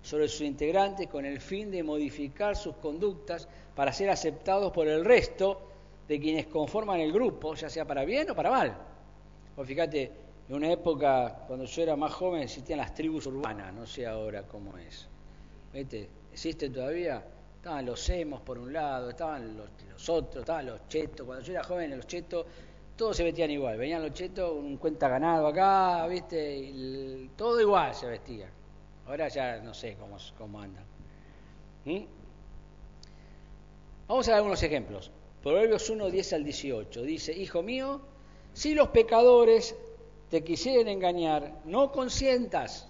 sobre 0.03 0.29
sus 0.29 0.43
integrantes 0.43 1.09
con 1.09 1.25
el 1.25 1.41
fin 1.41 1.71
de 1.71 1.83
modificar 1.83 2.57
sus 2.57 2.77
conductas 2.77 3.49
para 3.75 3.93
ser 3.93 4.11
aceptados 4.11 4.73
por 4.73 4.89
el 4.89 5.05
resto 5.05 5.61
de 6.09 6.21
quienes 6.21 6.47
conforman 6.47 7.01
el 7.01 7.13
grupo, 7.13 7.55
ya 7.55 7.69
sea 7.69 7.85
para 7.85 8.05
bien 8.05 8.31
o 8.31 8.35
para 8.35 8.51
mal. 8.51 8.77
Pues 9.55 9.69
fíjate, 9.69 10.13
en 10.49 10.55
una 10.55 10.71
época, 10.71 11.45
cuando 11.47 11.65
yo 11.65 11.83
era 11.83 11.97
más 11.97 12.13
joven, 12.13 12.43
existían 12.43 12.79
las 12.79 12.95
tribus 12.95 13.27
urbanas, 13.27 13.73
no 13.75 13.87
sé 13.87 14.07
ahora 14.07 14.45
cómo 14.45 14.77
es. 14.79 15.09
¿Viste? 15.73 16.09
¿Existen 16.33 16.73
todavía? 16.73 17.25
Estaban 17.57 17.87
los 17.87 18.09
emos 18.11 18.41
por 18.43 18.59
un 18.59 18.73
lado, 18.73 19.11
estaban 19.11 19.57
los 19.57 20.09
otros, 20.09 20.43
estaban 20.43 20.67
los 20.67 20.87
chetos. 20.89 21.27
Cuando 21.27 21.45
yo 21.45 21.53
era 21.53 21.65
joven, 21.65 21.97
los 21.97 22.07
chetos 22.07 22.47
todos 22.97 23.17
se 23.17 23.25
vestían 23.25 23.51
igual. 23.51 23.77
Venían 23.77 24.03
los 24.03 24.13
chetos, 24.13 24.53
un 24.53 24.79
cuenta 24.79 25.09
ganado 25.09 25.47
acá, 25.47 26.07
¿viste? 26.07 27.29
todo 27.37 27.61
igual 27.61 27.95
se 27.95 28.07
vestía. 28.07 28.51
Ahora 29.07 29.29
ya 29.29 29.59
no 29.59 29.75
sé 29.75 29.97
cómo, 29.99 30.17
cómo 30.37 30.61
andan. 30.61 30.85
¿Mm? 31.85 32.05
Vamos 34.09 34.27
a 34.27 34.31
dar 34.31 34.39
algunos 34.39 34.63
ejemplos. 34.63 35.11
Proverbios 35.43 35.89
1, 35.89 36.11
10 36.11 36.33
al 36.33 36.45
18. 36.45 37.03
Dice, 37.03 37.33
Hijo 37.33 37.63
mío, 37.63 38.01
si 38.53 38.75
los 38.75 38.89
pecadores 38.89 39.77
te 40.31 40.43
quisieren 40.43 40.89
engañar, 40.89 41.61
no 41.67 41.93
consientas. 41.93 42.89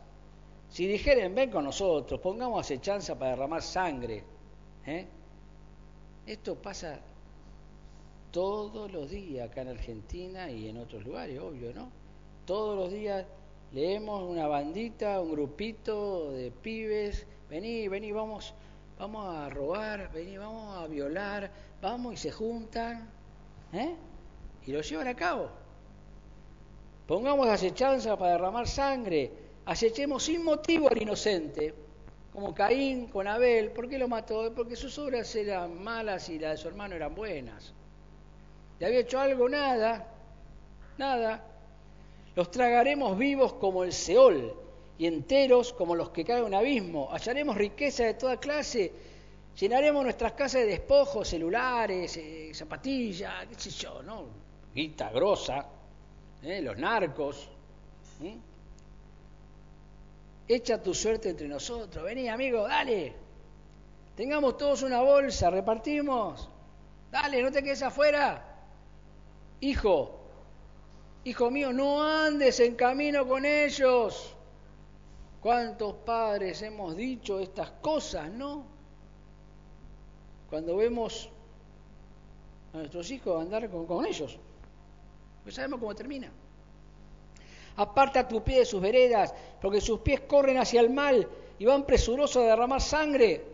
Si 0.70 0.86
dijeren, 0.86 1.34
ven 1.34 1.50
con 1.50 1.64
nosotros, 1.64 2.20
pongamos 2.20 2.60
acechanza 2.60 3.18
para 3.18 3.32
derramar 3.32 3.62
sangre. 3.62 4.24
¿eh? 4.86 5.06
Esto 6.26 6.54
pasa 6.56 7.00
todos 8.30 8.92
los 8.92 9.10
días 9.10 9.50
acá 9.50 9.62
en 9.62 9.68
Argentina 9.68 10.50
y 10.50 10.68
en 10.68 10.78
otros 10.78 11.04
lugares, 11.04 11.38
obvio, 11.40 11.72
¿no? 11.74 11.90
Todos 12.44 12.76
los 12.76 12.92
días 12.92 13.26
leemos 13.72 14.22
una 14.22 14.46
bandita, 14.46 15.20
un 15.20 15.32
grupito 15.32 16.32
de 16.32 16.50
pibes, 16.50 17.26
vení, 17.50 17.88
vení, 17.88 18.12
vamos, 18.12 18.54
vamos 18.98 19.34
a 19.34 19.48
robar, 19.50 20.12
vení, 20.12 20.38
vamos 20.38 20.76
a 20.76 20.86
violar, 20.86 21.50
vamos 21.80 22.14
y 22.14 22.16
se 22.16 22.30
juntan, 22.30 23.08
¿eh? 23.72 23.94
Y 24.66 24.72
lo 24.72 24.80
llevan 24.80 25.08
a 25.08 25.14
cabo. 25.14 25.48
Pongamos 27.06 27.46
acechanza 27.48 28.16
para 28.16 28.32
derramar 28.32 28.66
sangre, 28.66 29.30
acechemos 29.64 30.24
sin 30.24 30.42
motivo 30.42 30.88
al 30.90 31.00
inocente, 31.00 31.74
como 32.32 32.54
Caín 32.54 33.06
con 33.06 33.26
Abel, 33.26 33.70
¿por 33.70 33.88
qué 33.88 33.96
lo 33.96 34.08
mató? 34.08 34.52
Porque 34.54 34.76
sus 34.76 34.98
obras 34.98 35.34
eran 35.36 35.82
malas 35.82 36.28
y 36.28 36.38
las 36.38 36.50
de 36.50 36.56
su 36.58 36.68
hermano 36.68 36.94
eran 36.94 37.14
buenas. 37.14 37.72
¿Le 38.78 38.86
había 38.86 39.00
hecho 39.00 39.18
algo? 39.18 39.48
Nada, 39.48 40.06
nada. 40.98 41.42
Los 42.34 42.50
tragaremos 42.50 43.16
vivos 43.16 43.54
como 43.54 43.84
el 43.84 43.92
Seol 43.92 44.54
y 44.98 45.06
enteros 45.06 45.72
como 45.72 45.94
los 45.94 46.10
que 46.10 46.24
caen 46.24 46.40
en 46.40 46.44
un 46.46 46.54
abismo. 46.54 47.08
Hallaremos 47.10 47.56
riqueza 47.56 48.04
de 48.04 48.14
toda 48.14 48.38
clase. 48.38 48.92
Llenaremos 49.58 50.04
nuestras 50.04 50.32
casas 50.32 50.62
de 50.62 50.66
despojos, 50.66 51.26
celulares, 51.26 52.14
eh, 52.18 52.50
zapatillas, 52.52 53.46
qué 53.46 53.54
sé 53.54 53.70
yo, 53.70 54.02
¿no? 54.02 54.24
Guita 54.74 55.10
grosa, 55.10 55.66
¿eh? 56.42 56.60
los 56.60 56.76
narcos. 56.76 57.48
Echa 60.46 60.82
tu 60.82 60.92
suerte 60.92 61.30
entre 61.30 61.48
nosotros. 61.48 62.04
Vení, 62.04 62.28
amigo, 62.28 62.68
dale. 62.68 63.14
Tengamos 64.14 64.58
todos 64.58 64.82
una 64.82 65.00
bolsa, 65.00 65.48
repartimos. 65.48 66.50
Dale, 67.10 67.42
no 67.42 67.50
te 67.50 67.62
quedes 67.62 67.82
afuera. 67.82 68.55
Hijo, 69.60 70.18
hijo 71.24 71.50
mío, 71.50 71.72
no 71.72 72.02
andes 72.02 72.60
en 72.60 72.74
camino 72.74 73.26
con 73.26 73.44
ellos. 73.44 74.34
¿Cuántos 75.40 75.94
padres 75.94 76.60
hemos 76.62 76.96
dicho 76.96 77.38
estas 77.38 77.70
cosas, 77.80 78.30
no? 78.30 78.64
Cuando 80.50 80.76
vemos 80.76 81.30
a 82.72 82.78
nuestros 82.78 83.10
hijos 83.10 83.40
andar 83.40 83.68
con, 83.70 84.06
ellos. 84.06 84.38
Pues 85.42 85.54
sabemos 85.54 85.80
cómo 85.80 85.94
termina. 85.94 86.30
Aparta 87.76 88.26
tu 88.26 88.42
pie 88.42 88.60
de 88.60 88.64
sus 88.64 88.80
veredas, 88.80 89.34
porque 89.60 89.80
sus 89.80 90.00
pies 90.00 90.20
corren 90.22 90.58
hacia 90.58 90.80
el 90.80 90.90
mal 90.90 91.28
y 91.58 91.64
van 91.64 91.84
presurosos 91.84 92.42
a 92.42 92.46
derramar 92.46 92.80
sangre, 92.80 93.44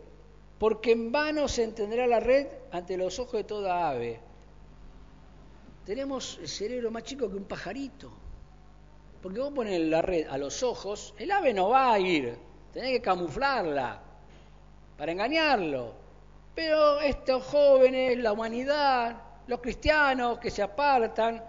porque 0.58 0.92
en 0.92 1.12
vano 1.12 1.48
se 1.48 1.64
entenderá 1.64 2.06
la 2.06 2.20
red 2.20 2.46
ante 2.70 2.96
los 2.96 3.18
ojos 3.18 3.34
de 3.34 3.44
toda 3.44 3.88
ave. 3.88 4.20
Tenemos 5.84 6.38
el 6.40 6.48
cerebro 6.48 6.90
más 6.90 7.02
chico 7.02 7.28
que 7.28 7.36
un 7.36 7.44
pajarito. 7.44 8.12
Porque 9.20 9.40
vos 9.40 9.52
pones 9.52 9.80
la 9.80 10.02
red 10.02 10.26
a 10.28 10.36
los 10.36 10.62
ojos, 10.62 11.14
el 11.18 11.30
ave 11.30 11.54
no 11.54 11.68
va 11.68 11.92
a 11.92 11.98
ir, 11.98 12.36
tenés 12.72 12.90
que 12.90 13.00
camuflarla 13.00 14.02
para 14.96 15.12
engañarlo. 15.12 15.94
Pero 16.54 17.00
estos 17.00 17.44
jóvenes, 17.44 18.18
la 18.18 18.32
humanidad, 18.32 19.22
los 19.46 19.60
cristianos 19.60 20.38
que 20.38 20.50
se 20.50 20.62
apartan, 20.62 21.42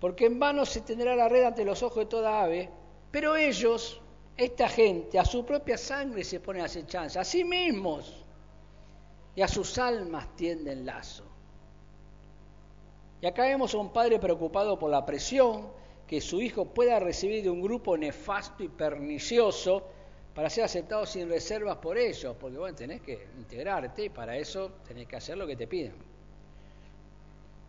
porque 0.00 0.26
en 0.26 0.40
vano 0.40 0.64
se 0.64 0.80
tendrá 0.80 1.14
la 1.14 1.28
red 1.28 1.44
ante 1.44 1.64
los 1.64 1.82
ojos 1.82 1.98
de 1.98 2.06
toda 2.06 2.42
ave, 2.42 2.70
pero 3.10 3.36
ellos, 3.36 4.00
esta 4.36 4.68
gente, 4.68 5.18
a 5.18 5.24
su 5.24 5.44
propia 5.44 5.78
sangre 5.78 6.24
se 6.24 6.40
ponen 6.40 6.64
acechanza, 6.64 7.20
a 7.20 7.24
sí 7.24 7.44
mismos, 7.44 8.24
y 9.36 9.42
a 9.42 9.48
sus 9.48 9.78
almas 9.78 10.34
tienden 10.36 10.84
lazo. 10.84 11.31
Y 13.22 13.26
acá 13.26 13.44
vemos 13.44 13.72
a 13.72 13.78
un 13.78 13.92
padre 13.92 14.18
preocupado 14.18 14.76
por 14.76 14.90
la 14.90 15.06
presión 15.06 15.68
que 16.08 16.20
su 16.20 16.42
hijo 16.42 16.66
pueda 16.66 16.98
recibir 16.98 17.44
de 17.44 17.50
un 17.50 17.62
grupo 17.62 17.96
nefasto 17.96 18.64
y 18.64 18.68
pernicioso 18.68 19.84
para 20.34 20.50
ser 20.50 20.64
aceptado 20.64 21.06
sin 21.06 21.28
reservas 21.28 21.76
por 21.76 21.96
ellos, 21.96 22.34
porque 22.38 22.58
bueno, 22.58 22.76
tenés 22.76 23.00
que 23.00 23.28
integrarte 23.38 24.06
y 24.06 24.08
para 24.08 24.36
eso 24.36 24.72
tenés 24.88 25.06
que 25.06 25.14
hacer 25.14 25.38
lo 25.38 25.46
que 25.46 25.54
te 25.54 25.68
piden. 25.68 25.94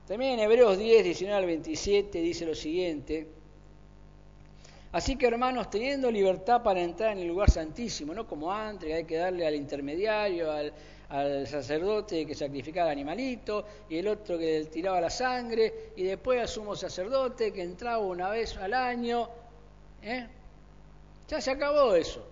También 0.08 0.34
en 0.34 0.40
Hebreos 0.40 0.76
10, 0.78 1.04
19 1.04 1.38
al 1.38 1.46
27 1.46 2.20
dice 2.20 2.46
lo 2.46 2.56
siguiente, 2.56 3.28
Así 4.92 5.16
que 5.16 5.26
hermanos, 5.26 5.72
teniendo 5.72 6.12
libertad 6.12 6.62
para 6.62 6.80
entrar 6.80 7.14
en 7.14 7.20
el 7.20 7.28
lugar 7.28 7.50
santísimo, 7.50 8.14
no 8.14 8.28
como 8.28 8.52
antes, 8.54 8.94
hay 8.94 9.06
que 9.06 9.18
darle 9.18 9.48
al 9.48 9.56
intermediario, 9.56 10.52
al, 10.52 10.72
al 11.14 11.46
sacerdote 11.46 12.26
que 12.26 12.34
sacrificaba 12.34 12.90
animalito, 12.90 13.66
y 13.88 14.00
el 14.00 14.08
otro 14.08 14.36
que 14.36 14.66
tiraba 14.66 15.00
la 15.00 15.12
sangre, 15.12 15.92
y 15.96 16.04
después 16.04 16.42
al 16.42 16.48
sumo 16.48 16.76
sacerdote 16.76 17.54
que 17.54 17.62
entraba 17.62 18.00
una 18.00 18.30
vez 18.30 18.58
al 18.58 18.74
año. 18.74 19.30
¿eh? 20.02 20.28
Ya 21.28 21.40
se 21.40 21.52
acabó 21.52 21.94
eso. 21.94 22.26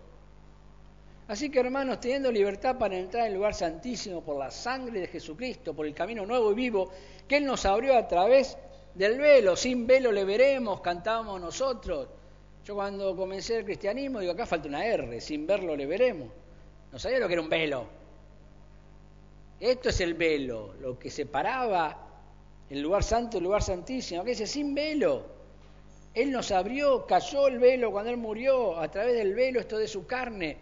Así 1.28 1.52
que 1.52 1.60
hermanos, 1.60 2.00
teniendo 2.00 2.32
libertad 2.32 2.80
para 2.80 2.98
entrar 2.98 3.26
en 3.26 3.34
el 3.34 3.38
lugar 3.38 3.54
santísimo 3.54 4.22
por 4.22 4.40
la 4.40 4.50
sangre 4.50 5.02
de 5.02 5.08
Jesucristo, 5.08 5.76
por 5.76 5.86
el 5.86 5.94
camino 5.94 6.26
nuevo 6.26 6.52
y 6.52 6.56
vivo 6.56 6.92
que 7.28 7.38
Él 7.38 7.46
nos 7.46 7.64
abrió 7.66 7.96
a 7.96 8.08
través 8.08 8.58
del 8.96 9.20
velo, 9.20 9.56
sin 9.56 9.86
velo 9.86 10.12
le 10.12 10.26
veremos, 10.26 10.82
cantábamos 10.82 11.40
nosotros. 11.40 12.08
Yo 12.66 12.74
cuando 12.74 13.16
comencé 13.16 13.58
el 13.60 13.66
cristianismo 13.66 14.20
digo, 14.20 14.34
acá 14.34 14.48
falta 14.48 14.68
una 14.68 14.84
R, 14.84 15.22
sin 15.22 15.46
verlo 15.46 15.76
le 15.76 15.86
veremos. 15.86 16.30
No 16.92 16.98
sabía 16.98 17.20
lo 17.20 17.28
que 17.28 17.34
era 17.34 17.44
un 17.44 17.50
velo. 17.50 18.01
Esto 19.62 19.90
es 19.90 20.02
el 20.02 20.16
velo, 20.16 20.74
lo 20.82 20.98
que 20.98 21.12
separaba 21.12 21.96
el 22.68 22.82
lugar 22.82 23.04
santo 23.04 23.38
del 23.38 23.44
lugar 23.44 23.62
santísimo, 23.62 24.24
que 24.24 24.32
dice 24.32 24.48
sin 24.48 24.74
velo. 24.74 25.24
Él 26.16 26.32
nos 26.32 26.52
abrió, 26.52 27.06
cayó 27.06 27.48
el 27.48 27.60
velo 27.60 27.92
cuando 27.92 28.10
Él 28.10 28.18
murió, 28.18 28.80
a 28.80 28.90
través 28.90 29.16
del 29.16 29.36
velo 29.36 29.60
esto 29.60 29.78
de 29.78 29.88
su 29.88 30.08
carne. 30.08 30.58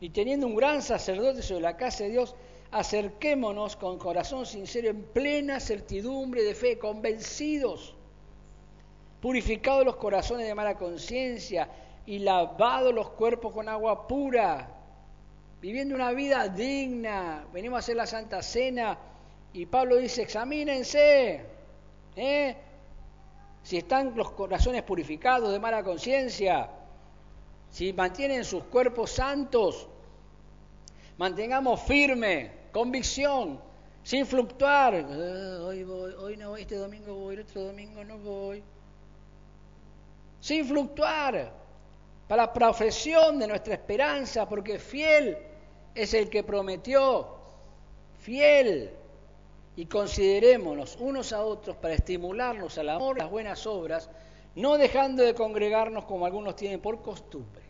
Y 0.00 0.10
teniendo 0.10 0.46
un 0.46 0.54
gran 0.54 0.80
sacerdote 0.80 1.42
sobre 1.42 1.62
la 1.62 1.76
casa 1.76 2.04
de 2.04 2.10
Dios, 2.10 2.36
acerquémonos 2.70 3.74
con 3.74 3.98
corazón 3.98 4.46
sincero, 4.46 4.90
en 4.90 5.02
plena 5.02 5.58
certidumbre 5.58 6.44
de 6.44 6.54
fe, 6.54 6.78
convencidos, 6.78 7.96
purificados 9.20 9.84
los 9.84 9.96
corazones 9.96 10.46
de 10.46 10.54
mala 10.54 10.76
conciencia 10.76 11.68
y 12.06 12.20
lavados 12.20 12.94
los 12.94 13.10
cuerpos 13.10 13.52
con 13.52 13.68
agua 13.68 14.06
pura 14.06 14.75
viviendo 15.66 15.96
una 15.96 16.12
vida 16.12 16.48
digna. 16.48 17.44
Venimos 17.52 17.78
a 17.78 17.80
hacer 17.80 17.96
la 17.96 18.06
Santa 18.06 18.40
Cena 18.40 18.96
y 19.52 19.66
Pablo 19.66 19.96
dice, 19.96 20.22
examínense, 20.22 21.44
¿eh? 22.14 22.56
si 23.64 23.76
están 23.76 24.16
los 24.16 24.30
corazones 24.30 24.84
purificados 24.84 25.50
de 25.50 25.58
mala 25.58 25.82
conciencia, 25.82 26.70
si 27.68 27.92
mantienen 27.92 28.44
sus 28.44 28.62
cuerpos 28.62 29.10
santos, 29.10 29.88
mantengamos 31.18 31.82
firme, 31.82 32.52
convicción, 32.70 33.60
sin 34.04 34.24
fluctuar. 34.24 34.94
Ah, 34.94 35.64
hoy 35.64 35.82
voy, 35.82 36.12
hoy 36.12 36.36
no 36.36 36.50
voy, 36.50 36.60
este 36.60 36.76
domingo 36.76 37.12
voy, 37.12 37.34
el 37.34 37.40
otro 37.40 37.64
domingo 37.64 38.04
no 38.04 38.18
voy. 38.18 38.62
Sin 40.38 40.64
fluctuar, 40.64 41.52
para 42.28 42.42
la 42.44 42.52
profesión 42.52 43.40
de 43.40 43.48
nuestra 43.48 43.74
esperanza, 43.74 44.48
porque 44.48 44.78
fiel 44.78 45.36
es 45.96 46.14
el 46.14 46.28
que 46.28 46.44
prometió, 46.44 47.26
fiel. 48.20 48.90
Y 49.74 49.86
considerémonos 49.86 50.96
unos 51.00 51.32
a 51.32 51.44
otros 51.44 51.76
para 51.76 51.94
estimularnos 51.94 52.78
al 52.78 52.88
amor, 52.90 53.16
a 53.20 53.24
las 53.24 53.30
buenas 53.30 53.66
obras, 53.66 54.08
no 54.54 54.78
dejando 54.78 55.22
de 55.22 55.34
congregarnos 55.34 56.04
como 56.04 56.24
algunos 56.24 56.56
tienen 56.56 56.80
por 56.80 57.02
costumbre. 57.02 57.62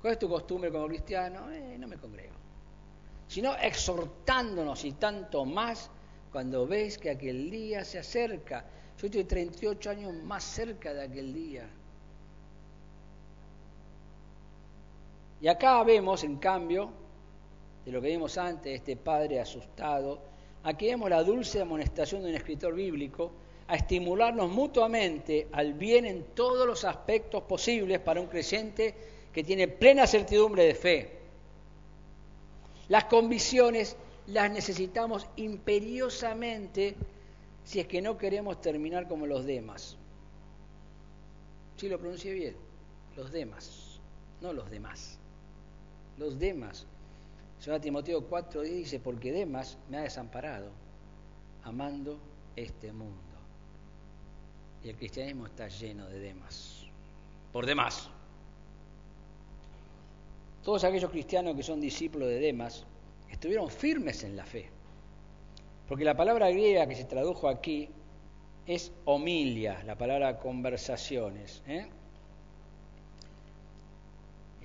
¿Cuál 0.00 0.14
es 0.14 0.18
tu 0.18 0.28
costumbre 0.28 0.70
como 0.70 0.86
cristiano? 0.86 1.50
Eh, 1.50 1.76
no 1.78 1.88
me 1.88 1.96
congrego. 1.96 2.34
Sino 3.28 3.54
exhortándonos 3.56 4.84
y 4.84 4.92
tanto 4.92 5.44
más 5.44 5.90
cuando 6.30 6.66
ves 6.66 6.96
que 6.96 7.10
aquel 7.10 7.50
día 7.50 7.84
se 7.84 7.98
acerca. 7.98 8.64
Yo 8.98 9.06
estoy 9.06 9.24
38 9.24 9.90
años 9.90 10.14
más 10.22 10.44
cerca 10.44 10.94
de 10.94 11.04
aquel 11.04 11.34
día. 11.34 11.68
Y 15.40 15.48
acá 15.48 15.82
vemos, 15.82 16.24
en 16.24 16.36
cambio, 16.36 16.90
de 17.84 17.92
lo 17.92 18.00
que 18.00 18.08
vimos 18.08 18.38
antes, 18.38 18.74
este 18.74 18.96
padre 18.96 19.40
asustado, 19.40 20.18
aquí 20.62 20.86
vemos 20.86 21.10
la 21.10 21.22
dulce 21.22 21.60
amonestación 21.60 22.22
de 22.22 22.30
un 22.30 22.34
escritor 22.34 22.74
bíblico 22.74 23.32
a 23.68 23.76
estimularnos 23.76 24.50
mutuamente 24.50 25.48
al 25.52 25.74
bien 25.74 26.06
en 26.06 26.24
todos 26.34 26.66
los 26.66 26.84
aspectos 26.84 27.42
posibles 27.42 27.98
para 28.00 28.20
un 28.20 28.28
creyente 28.28 28.94
que 29.32 29.44
tiene 29.44 29.68
plena 29.68 30.06
certidumbre 30.06 30.64
de 30.64 30.74
fe. 30.74 31.18
Las 32.88 33.04
convicciones 33.04 33.96
las 34.28 34.50
necesitamos 34.50 35.26
imperiosamente 35.36 36.94
si 37.64 37.80
es 37.80 37.86
que 37.86 38.00
no 38.00 38.16
queremos 38.16 38.60
terminar 38.60 39.06
como 39.06 39.26
los 39.26 39.44
demás. 39.44 39.96
Si 41.76 41.88
lo 41.88 41.98
pronuncié 41.98 42.32
bien, 42.32 42.56
los 43.16 43.30
demás, 43.30 44.00
no 44.40 44.52
los 44.52 44.70
demás 44.70 45.18
los 46.18 46.38
demás. 46.38 46.86
Según 47.58 47.80
Timoteo 47.80 48.22
4 48.22 48.62
dice, 48.62 49.00
porque 49.00 49.32
Demas 49.32 49.78
me 49.88 49.98
ha 49.98 50.02
desamparado, 50.02 50.70
amando 51.64 52.18
este 52.54 52.92
mundo. 52.92 53.16
Y 54.84 54.90
el 54.90 54.96
cristianismo 54.96 55.46
está 55.46 55.68
lleno 55.68 56.06
de 56.06 56.18
Demas, 56.18 56.86
por 57.52 57.66
demás. 57.66 58.10
Todos 60.62 60.84
aquellos 60.84 61.10
cristianos 61.10 61.56
que 61.56 61.62
son 61.62 61.80
discípulos 61.80 62.28
de 62.28 62.40
Demas 62.40 62.84
estuvieron 63.30 63.70
firmes 63.70 64.24
en 64.24 64.36
la 64.36 64.44
fe. 64.44 64.68
Porque 65.88 66.04
la 66.04 66.16
palabra 66.16 66.50
griega 66.50 66.86
que 66.86 66.96
se 66.96 67.04
tradujo 67.04 67.48
aquí 67.48 67.88
es 68.66 68.92
homilia, 69.04 69.82
la 69.84 69.96
palabra 69.96 70.38
conversaciones. 70.38 71.62
¿eh? 71.68 71.86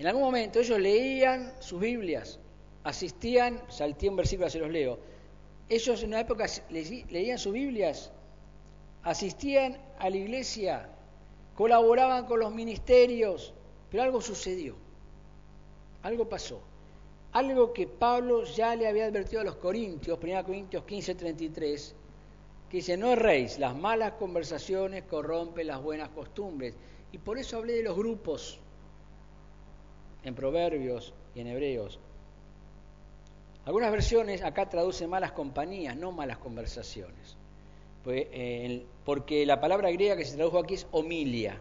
En 0.01 0.07
algún 0.07 0.23
momento 0.23 0.59
ellos 0.59 0.79
leían 0.79 1.53
sus 1.59 1.79
Biblias, 1.79 2.39
asistían, 2.83 3.61
salté 3.69 4.09
un 4.09 4.15
versículo, 4.15 4.49
se 4.49 4.57
los 4.57 4.71
leo. 4.71 4.97
Ellos 5.69 6.01
en 6.01 6.07
una 6.07 6.21
época 6.21 6.47
leían 6.71 7.37
sus 7.37 7.53
Biblias, 7.53 8.11
asistían 9.03 9.77
a 9.99 10.09
la 10.09 10.17
iglesia, 10.17 10.89
colaboraban 11.53 12.25
con 12.25 12.39
los 12.39 12.51
ministerios, 12.51 13.53
pero 13.91 14.01
algo 14.01 14.21
sucedió, 14.21 14.75
algo 16.01 16.27
pasó. 16.27 16.63
Algo 17.33 17.71
que 17.71 17.85
Pablo 17.85 18.43
ya 18.45 18.75
le 18.75 18.87
había 18.87 19.05
advertido 19.05 19.41
a 19.41 19.43
los 19.43 19.57
Corintios, 19.57 20.17
1 20.19 20.43
Corintios 20.43 20.83
15, 20.83 21.13
33, 21.13 21.95
que 22.71 22.77
dice, 22.77 22.97
no 22.97 23.11
erréis, 23.11 23.59
las 23.59 23.75
malas 23.75 24.13
conversaciones 24.13 25.03
corrompen 25.03 25.67
las 25.67 25.79
buenas 25.79 26.09
costumbres. 26.09 26.73
Y 27.11 27.19
por 27.19 27.37
eso 27.37 27.57
hablé 27.57 27.73
de 27.73 27.83
los 27.83 27.95
grupos, 27.95 28.59
en 30.23 30.35
Proverbios 30.35 31.13
y 31.35 31.41
en 31.41 31.47
Hebreos. 31.47 31.99
Algunas 33.65 33.91
versiones 33.91 34.43
acá 34.43 34.69
traducen 34.69 35.09
malas 35.09 35.31
compañías, 35.31 35.95
no 35.95 36.11
malas 36.11 36.37
conversaciones. 36.37 37.37
Pues, 38.03 38.27
eh, 38.31 38.85
porque 39.05 39.45
la 39.45 39.61
palabra 39.61 39.91
griega 39.91 40.17
que 40.17 40.25
se 40.25 40.35
tradujo 40.35 40.57
aquí 40.57 40.73
es 40.75 40.87
homilia. 40.91 41.59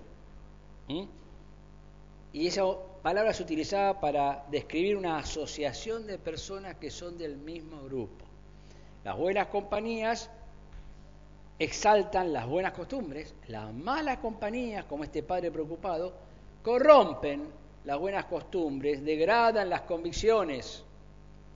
Y 2.32 2.46
esa 2.46 2.64
palabra 3.02 3.32
se 3.32 3.42
utilizaba 3.42 4.00
para 4.00 4.44
describir 4.50 4.96
una 4.96 5.18
asociación 5.18 6.06
de 6.06 6.18
personas 6.18 6.76
que 6.76 6.90
son 6.90 7.18
del 7.18 7.36
mismo 7.36 7.82
grupo. 7.84 8.24
Las 9.04 9.16
buenas 9.16 9.48
compañías 9.48 10.30
exaltan 11.58 12.32
las 12.32 12.46
buenas 12.46 12.72
costumbres, 12.72 13.34
las 13.46 13.72
malas 13.72 14.18
compañías, 14.18 14.84
como 14.86 15.04
este 15.04 15.22
padre 15.22 15.50
preocupado, 15.50 16.12
corrompen 16.62 17.46
las 17.84 17.98
buenas 17.98 18.26
costumbres, 18.26 19.02
degradan 19.04 19.70
las 19.70 19.82
convicciones 19.82 20.84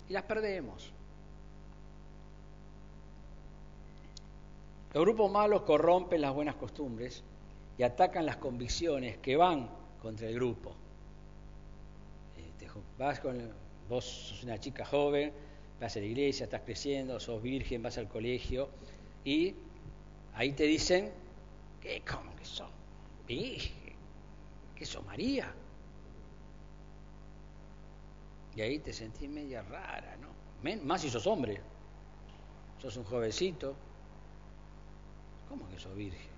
y 0.08 0.12
las 0.12 0.22
perdemos. 0.22 0.92
Los 4.92 5.02
grupos 5.02 5.30
malos 5.30 5.62
corrompen 5.62 6.20
las 6.20 6.32
buenas 6.32 6.54
costumbres 6.54 7.22
y 7.76 7.82
atacan 7.82 8.24
las 8.24 8.36
convicciones 8.36 9.18
que 9.18 9.36
van 9.36 9.68
contra 10.00 10.28
el 10.28 10.34
grupo. 10.34 10.70
Eh, 12.36 12.68
vas 12.96 13.18
con, 13.20 13.50
vos 13.88 14.04
sos 14.04 14.44
una 14.44 14.58
chica 14.58 14.84
joven, 14.84 15.32
vas 15.80 15.96
a 15.96 15.98
la 15.98 16.06
iglesia, 16.06 16.44
estás 16.44 16.62
creciendo, 16.62 17.18
sos 17.18 17.42
virgen, 17.42 17.82
vas 17.82 17.98
al 17.98 18.08
colegio 18.08 18.68
y 19.24 19.54
ahí 20.34 20.52
te 20.52 20.64
dicen, 20.64 21.10
¿qué? 21.80 22.02
¿Cómo 22.08 22.34
que 22.36 22.44
sos? 22.44 22.70
¿Qué 23.26 24.86
sos 24.86 25.04
María? 25.04 25.52
Y 28.56 28.60
ahí 28.60 28.78
te 28.78 28.92
sentís 28.92 29.28
media 29.28 29.62
rara, 29.62 30.16
¿no? 30.16 30.28
Más 30.84 31.02
si 31.02 31.10
sos 31.10 31.26
hombre, 31.26 31.60
sos 32.80 32.96
un 32.96 33.04
jovencito. 33.04 33.74
¿Cómo 35.48 35.68
que 35.68 35.78
sos 35.78 35.94
virgen? 35.94 36.34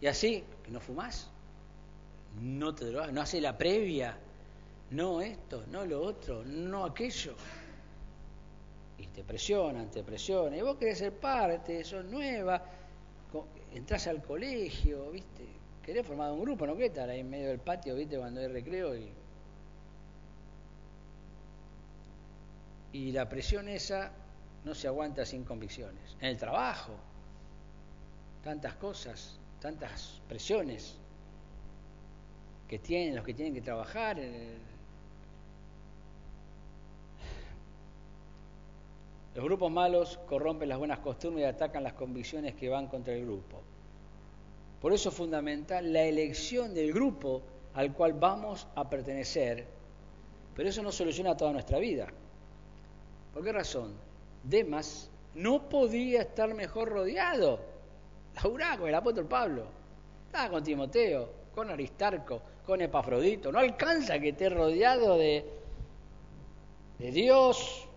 Y 0.00 0.06
así, 0.06 0.44
que 0.64 0.70
no 0.70 0.80
fumás, 0.80 1.28
no 2.40 2.74
te 2.74 2.86
drogas, 2.86 3.12
no 3.12 3.20
hace 3.20 3.40
la 3.40 3.56
previa, 3.56 4.16
no 4.90 5.20
esto, 5.20 5.64
no 5.70 5.84
lo 5.84 6.02
otro, 6.02 6.44
no 6.44 6.84
aquello. 6.84 7.34
Y 8.98 9.06
te 9.06 9.24
presionan, 9.24 9.90
te 9.90 10.02
presionan. 10.02 10.58
Y 10.58 10.62
vos 10.62 10.76
querés 10.76 10.98
ser 10.98 11.12
parte, 11.12 11.82
sos 11.84 12.04
nueva, 12.04 12.62
entras 13.72 14.06
al 14.06 14.22
colegio, 14.22 15.10
¿viste? 15.10 15.46
Querés 15.82 16.06
formar 16.06 16.32
un 16.32 16.42
grupo, 16.42 16.66
no 16.66 16.74
querés 16.74 16.90
estar 16.90 17.08
ahí 17.08 17.20
en 17.20 17.30
medio 17.30 17.48
del 17.48 17.58
patio, 17.58 17.94
¿viste? 17.94 18.18
Cuando 18.18 18.40
hay 18.40 18.48
recreo 18.48 18.96
y 18.96 19.10
Y 22.92 23.12
la 23.12 23.28
presión 23.28 23.68
esa 23.68 24.12
no 24.64 24.74
se 24.74 24.86
aguanta 24.86 25.24
sin 25.24 25.44
convicciones. 25.44 26.16
En 26.20 26.28
el 26.28 26.36
trabajo, 26.36 26.92
tantas 28.44 28.74
cosas, 28.74 29.38
tantas 29.60 30.20
presiones 30.28 30.96
que 32.68 32.78
tienen 32.78 33.14
los 33.16 33.24
que 33.24 33.34
tienen 33.34 33.54
que 33.54 33.60
trabajar. 33.60 34.18
Los 39.34 39.44
grupos 39.44 39.70
malos 39.70 40.18
corrompen 40.26 40.68
las 40.68 40.78
buenas 40.78 40.98
costumbres 40.98 41.44
y 41.44 41.48
atacan 41.48 41.82
las 41.82 41.94
convicciones 41.94 42.54
que 42.54 42.68
van 42.68 42.86
contra 42.86 43.14
el 43.14 43.24
grupo. 43.24 43.62
Por 44.80 44.92
eso 44.92 45.08
es 45.08 45.14
fundamental 45.14 45.92
la 45.92 46.02
elección 46.02 46.74
del 46.74 46.92
grupo 46.92 47.42
al 47.74 47.94
cual 47.94 48.12
vamos 48.14 48.66
a 48.74 48.90
pertenecer, 48.90 49.66
pero 50.54 50.68
eso 50.68 50.82
no 50.82 50.92
soluciona 50.92 51.36
toda 51.36 51.52
nuestra 51.52 51.78
vida. 51.78 52.08
¿Por 53.32 53.42
qué 53.44 53.52
razón? 53.52 53.94
Demas 54.42 55.10
no 55.34 55.68
podía 55.68 56.22
estar 56.22 56.52
mejor 56.54 56.88
rodeado. 56.90 57.60
Laburaba 58.34 58.78
con 58.78 58.88
el 58.88 58.94
apóstol 58.94 59.26
Pablo. 59.26 59.64
Estaba 60.26 60.50
con 60.50 60.62
Timoteo, 60.62 61.28
con 61.54 61.70
Aristarco, 61.70 62.42
con 62.64 62.80
Epafrodito. 62.80 63.50
No 63.52 63.58
alcanza 63.58 64.18
que 64.18 64.30
esté 64.30 64.48
rodeado 64.48 65.16
de, 65.16 65.44
de 66.98 67.10
Dios 67.10 67.88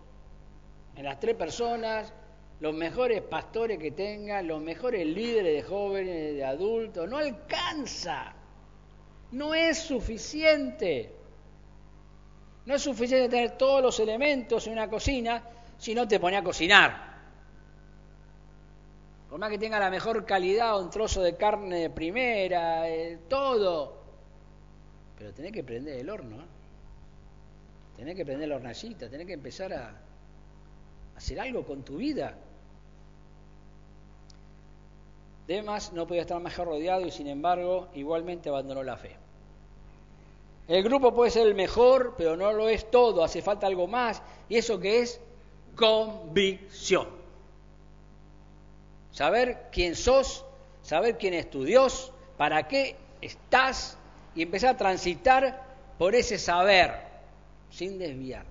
en 0.96 1.04
las 1.04 1.20
tres 1.20 1.36
personas, 1.36 2.12
los 2.60 2.74
mejores 2.74 3.20
pastores 3.20 3.78
que 3.78 3.90
tenga, 3.90 4.40
los 4.40 4.62
mejores 4.62 5.06
líderes 5.06 5.62
de 5.62 5.68
jóvenes, 5.68 6.34
de 6.34 6.44
adultos. 6.44 7.08
No 7.08 7.18
alcanza. 7.18 8.34
No 9.32 9.54
es 9.54 9.78
suficiente. 9.78 11.15
No 12.66 12.74
es 12.74 12.82
suficiente 12.82 13.28
tener 13.28 13.56
todos 13.56 13.80
los 13.80 13.98
elementos 14.00 14.66
en 14.66 14.72
una 14.72 14.90
cocina 14.90 15.42
si 15.78 15.94
no 15.94 16.06
te 16.06 16.18
pone 16.18 16.36
a 16.36 16.42
cocinar. 16.42 17.06
Por 19.30 19.38
más 19.38 19.50
que 19.50 19.58
tenga 19.58 19.78
la 19.78 19.90
mejor 19.90 20.24
calidad, 20.24 20.80
un 20.80 20.90
trozo 20.90 21.22
de 21.22 21.36
carne 21.36 21.76
de 21.76 21.90
primera, 21.90 22.88
eh, 22.88 23.18
todo. 23.28 24.02
Pero 25.16 25.32
tenés 25.32 25.52
que 25.52 25.62
prender 25.62 26.00
el 26.00 26.10
horno. 26.10 26.42
¿eh? 26.42 26.46
Tenés 27.96 28.16
que 28.16 28.24
prender 28.24 28.48
la 28.48 28.56
hornacita, 28.56 29.08
tenés 29.08 29.26
que 29.26 29.32
empezar 29.32 29.72
a 29.72 29.94
hacer 31.16 31.40
algo 31.40 31.64
con 31.64 31.84
tu 31.84 31.96
vida. 31.96 32.36
Demas 35.46 35.92
no 35.92 36.06
podía 36.06 36.22
estar 36.22 36.40
mejor 36.40 36.66
rodeado 36.66 37.06
y 37.06 37.12
sin 37.12 37.28
embargo 37.28 37.88
igualmente 37.94 38.48
abandonó 38.48 38.82
la 38.82 38.96
fe. 38.96 39.25
El 40.68 40.82
grupo 40.82 41.14
puede 41.14 41.30
ser 41.30 41.46
el 41.46 41.54
mejor, 41.54 42.14
pero 42.18 42.36
no 42.36 42.52
lo 42.52 42.68
es 42.68 42.90
todo, 42.90 43.22
hace 43.22 43.40
falta 43.40 43.66
algo 43.66 43.86
más. 43.86 44.20
¿Y 44.48 44.56
eso 44.56 44.80
que 44.80 45.00
es? 45.00 45.20
Convicción. 45.76 47.08
Saber 49.12 49.68
quién 49.70 49.94
sos, 49.94 50.44
saber 50.82 51.18
quién 51.18 51.34
es 51.34 51.48
tu 51.48 51.64
Dios, 51.64 52.12
para 52.36 52.66
qué 52.66 52.96
estás 53.20 53.96
y 54.34 54.42
empezar 54.42 54.74
a 54.74 54.76
transitar 54.76 55.64
por 55.98 56.14
ese 56.14 56.38
saber, 56.38 56.92
sin 57.70 57.98
desviarte. 57.98 58.50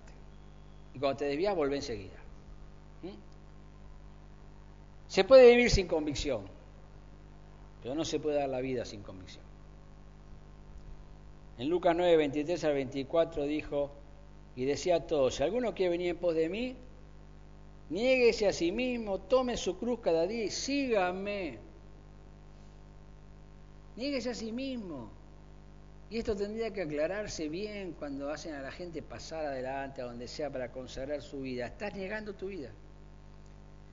Y 0.94 1.00
cuando 1.00 1.18
te 1.18 1.26
desvías, 1.26 1.56
vuelve 1.56 1.76
enseguida. 1.76 2.18
¿Mm? 3.04 3.10
Se 5.08 5.24
puede 5.26 5.50
vivir 5.52 5.70
sin 5.70 5.88
convicción, 5.88 6.46
pero 7.84 7.94
no 7.94 8.06
se 8.06 8.20
puede 8.20 8.40
dar 8.40 8.50
la 8.50 8.62
vida 8.62 8.86
sin 8.86 9.04
convicción. 9.04 9.45
En 11.58 11.70
Lucas 11.70 11.96
9, 11.96 12.18
23 12.18 12.64
al 12.66 12.74
24 12.74 13.46
dijo 13.46 13.92
y 14.58 14.66
decía 14.66 14.98
a 14.98 15.08
todos, 15.08 15.36
si 15.36 15.44
alguno 15.44 15.74
quiere 15.74 15.92
venir 15.92 16.10
en 16.10 16.18
pos 16.18 16.36
de 16.36 16.50
mí, 16.50 16.76
niéguese 17.90 18.48
a 18.48 18.54
sí 18.54 18.72
mismo, 18.72 19.20
tome 19.20 19.56
su 19.56 19.78
cruz 19.78 20.00
cada 20.02 20.28
día 20.28 20.44
y 20.44 20.50
sígame. 20.50 21.60
Niéguese 23.96 24.32
a 24.32 24.36
sí 24.36 24.52
mismo. 24.52 25.10
Y 26.10 26.18
esto 26.20 26.36
tendría 26.36 26.72
que 26.72 26.82
aclararse 26.82 27.48
bien 27.48 27.94
cuando 27.98 28.30
hacen 28.30 28.54
a 28.54 28.62
la 28.62 28.72
gente 28.72 29.02
pasar 29.02 29.46
adelante 29.46 30.02
a 30.02 30.06
donde 30.06 30.28
sea 30.28 30.50
para 30.50 30.72
consagrar 30.72 31.22
su 31.22 31.42
vida. 31.42 31.68
Estás 31.68 31.96
negando 31.96 32.34
tu 32.34 32.48
vida. 32.48 32.72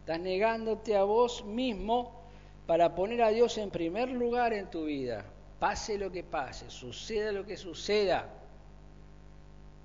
Estás 0.00 0.18
negándote 0.18 0.96
a 0.96 1.04
vos 1.04 1.44
mismo 1.44 2.22
para 2.66 2.96
poner 2.96 3.22
a 3.22 3.28
Dios 3.28 3.56
en 3.58 3.70
primer 3.70 4.10
lugar 4.10 4.52
en 4.52 4.68
tu 4.68 4.84
vida 4.84 5.24
pase 5.62 5.96
lo 5.96 6.10
que 6.10 6.24
pase, 6.24 6.68
suceda 6.68 7.30
lo 7.30 7.46
que 7.46 7.56
suceda. 7.56 8.28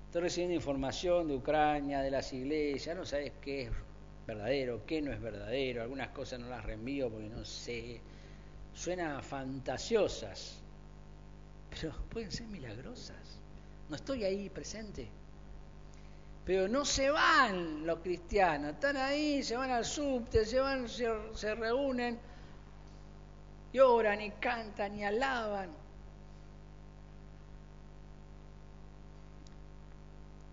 Estoy 0.06 0.22
recibiendo 0.22 0.56
información 0.56 1.28
de 1.28 1.36
Ucrania, 1.36 2.00
de 2.00 2.10
las 2.10 2.32
iglesias, 2.32 2.96
no 2.96 3.06
sabes 3.06 3.34
qué 3.40 3.62
es 3.62 3.70
verdadero, 4.26 4.84
qué 4.84 5.00
no 5.00 5.12
es 5.12 5.20
verdadero, 5.20 5.82
algunas 5.82 6.08
cosas 6.08 6.40
no 6.40 6.48
las 6.48 6.64
reenvío 6.64 7.08
porque 7.08 7.28
no 7.28 7.44
sé. 7.44 8.00
Suena 8.74 9.22
fantasiosas, 9.22 10.58
pero 11.70 11.94
pueden 12.10 12.32
ser 12.32 12.48
milagrosas. 12.48 13.38
No 13.88 13.94
estoy 13.94 14.24
ahí 14.24 14.50
presente. 14.50 15.06
Pero 16.44 16.66
no 16.66 16.84
se 16.84 17.08
van 17.08 17.86
los 17.86 18.00
cristianos, 18.00 18.72
están 18.72 18.96
ahí, 18.96 19.44
se 19.44 19.56
van 19.56 19.70
al 19.70 19.84
subte, 19.84 20.44
se 20.44 20.58
van, 20.58 20.88
se 20.88 21.54
reúnen 21.54 22.18
lloran 23.72 24.20
y 24.20 24.30
cantan 24.32 24.98
y 24.98 25.04
alaban. 25.04 25.70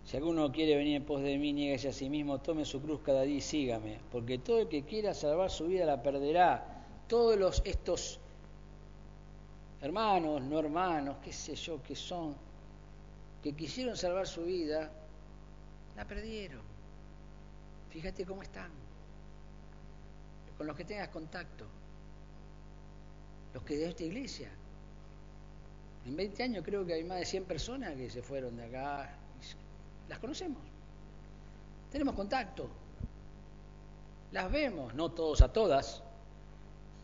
Si 0.06 0.18
alguno 0.18 0.52
quiere 0.52 0.76
venir 0.78 0.98
en 0.98 1.06
pos 1.06 1.22
de 1.24 1.38
mí, 1.38 1.52
nieguese 1.52 1.90
a 1.90 1.94
sí 1.94 2.10
mismo, 2.10 2.40
tome 2.40 2.64
su 2.64 2.82
cruz 2.82 3.02
cada 3.04 3.24
día 3.24 3.38
y 3.38 3.42
sígame, 3.42 4.00
porque 4.12 4.38
todo 4.38 4.60
el 4.60 4.68
que 4.68 4.84
quiera 4.84 5.14
salvar 5.14 5.50
su 5.50 5.66
vida 5.66 5.86
la 5.86 6.02
perderá. 6.04 6.84
Todos 7.08 7.38
los, 7.38 7.62
estos 7.66 8.20
hermanos, 9.82 10.42
no 10.44 10.60
hermanos, 10.60 11.18
qué 11.24 11.34
sé 11.34 11.56
yo, 11.56 11.82
que 11.82 11.96
son, 11.96 12.36
que 13.42 13.54
quisieron 13.54 13.98
salvar 13.98 14.28
su 14.28 14.44
vida, 14.44 14.92
la 15.96 16.06
perdieron. 16.06 16.62
Fíjate 17.90 18.26
cómo 18.26 18.44
están, 18.44 18.70
con 20.58 20.68
los 20.68 20.76
que 20.76 20.86
tengas 20.86 21.10
contacto 21.10 21.66
los 23.56 23.64
que 23.64 23.78
de 23.78 23.88
esta 23.88 24.04
iglesia. 24.04 24.50
En 26.06 26.14
20 26.14 26.44
años 26.44 26.64
creo 26.66 26.86
que 26.86 26.94
hay 26.94 27.06
más 27.06 27.20
de 27.20 27.26
100 27.26 27.46
personas 27.46 27.96
que 27.96 28.10
se 28.10 28.22
fueron 28.22 28.58
de 28.58 28.66
acá. 28.66 29.10
Las 30.10 30.20
conocemos. 30.20 30.62
Tenemos 31.90 32.16
contacto. 32.16 32.70
Las 34.34 34.52
vemos, 34.52 34.94
no 34.94 35.10
todos 35.10 35.42
a 35.42 35.54
todas, 35.54 36.04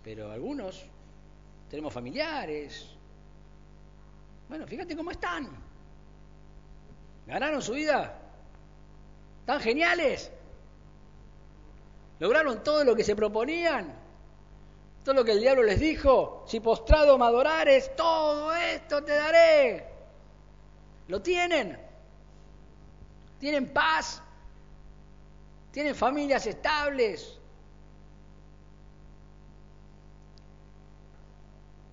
pero 0.04 0.30
algunos 0.30 0.84
tenemos 1.70 1.94
familiares. 1.94 2.86
Bueno, 4.50 4.68
fíjate 4.68 4.94
cómo 4.94 5.12
están. 5.12 5.48
¿Ganaron 7.28 7.62
su 7.62 7.72
vida? 7.72 8.20
¿Tan 9.46 9.62
geniales? 9.62 10.30
¿Lograron 12.20 12.62
todo 12.62 12.84
lo 12.84 12.94
que 12.94 13.06
se 13.06 13.16
proponían? 13.16 14.01
¿Todo 15.04 15.16
lo 15.16 15.26
que 15.26 15.32
el 15.32 15.42
diablo 15.42 15.64
les 15.64 15.80
dijo? 15.80 16.44
Si 16.48 16.60
postrado 16.60 17.18
me 17.18 17.26
adorares, 17.26 17.96
todo 17.96 18.54
esto 18.54 19.04
te 19.04 19.14
daré. 19.14 19.86
¿Lo 21.08 21.22
tienen? 21.22 21.78
¿Tienen 23.40 23.70
paz? 23.70 24.22
¿Tienen 25.72 25.96
familias 25.96 26.46
estables? 26.46 27.40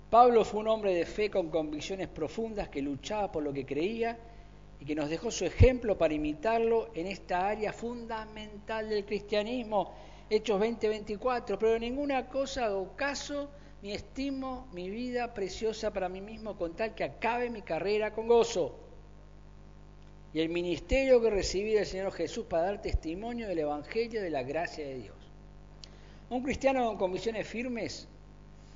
Pablo 0.09 0.43
fue 0.43 0.61
un 0.61 0.67
hombre 0.67 0.93
de 0.93 1.05
fe 1.05 1.29
con 1.29 1.49
convicciones 1.49 2.07
profundas 2.07 2.69
que 2.69 2.81
luchaba 2.81 3.31
por 3.31 3.43
lo 3.43 3.53
que 3.53 3.65
creía 3.65 4.17
y 4.79 4.85
que 4.85 4.95
nos 4.95 5.09
dejó 5.09 5.29
su 5.29 5.45
ejemplo 5.45 5.97
para 5.97 6.13
imitarlo 6.13 6.89
en 6.95 7.05
esta 7.05 7.47
área 7.47 7.73
fundamental 7.73 8.89
del 8.89 9.05
cristianismo, 9.05 9.93
Hechos 10.29 10.59
20:24, 10.59 11.57
pero 11.57 11.75
en 11.75 11.81
ninguna 11.81 12.27
cosa 12.27 12.65
hago 12.65 12.95
caso 12.95 13.49
ni 13.81 13.93
estimo 13.93 14.67
mi 14.73 14.89
vida 14.89 15.33
preciosa 15.33 15.91
para 15.91 16.09
mí 16.09 16.21
mismo 16.21 16.55
con 16.55 16.75
tal 16.75 16.93
que 16.93 17.03
acabe 17.03 17.49
mi 17.49 17.61
carrera 17.61 18.13
con 18.13 18.27
gozo. 18.27 18.75
Y 20.33 20.39
el 20.39 20.49
ministerio 20.49 21.19
que 21.21 21.31
recibí 21.31 21.73
del 21.73 21.87
Señor 21.87 22.11
Jesús 22.11 22.45
para 22.45 22.63
dar 22.63 22.81
testimonio 22.81 23.47
del 23.47 23.59
Evangelio 23.59 24.21
de 24.21 24.29
la 24.29 24.43
gracia 24.43 24.85
de 24.85 24.95
Dios. 24.95 25.15
Un 26.29 26.43
cristiano 26.43 26.85
con 26.85 26.97
convicciones 26.97 27.47
firmes 27.47 28.07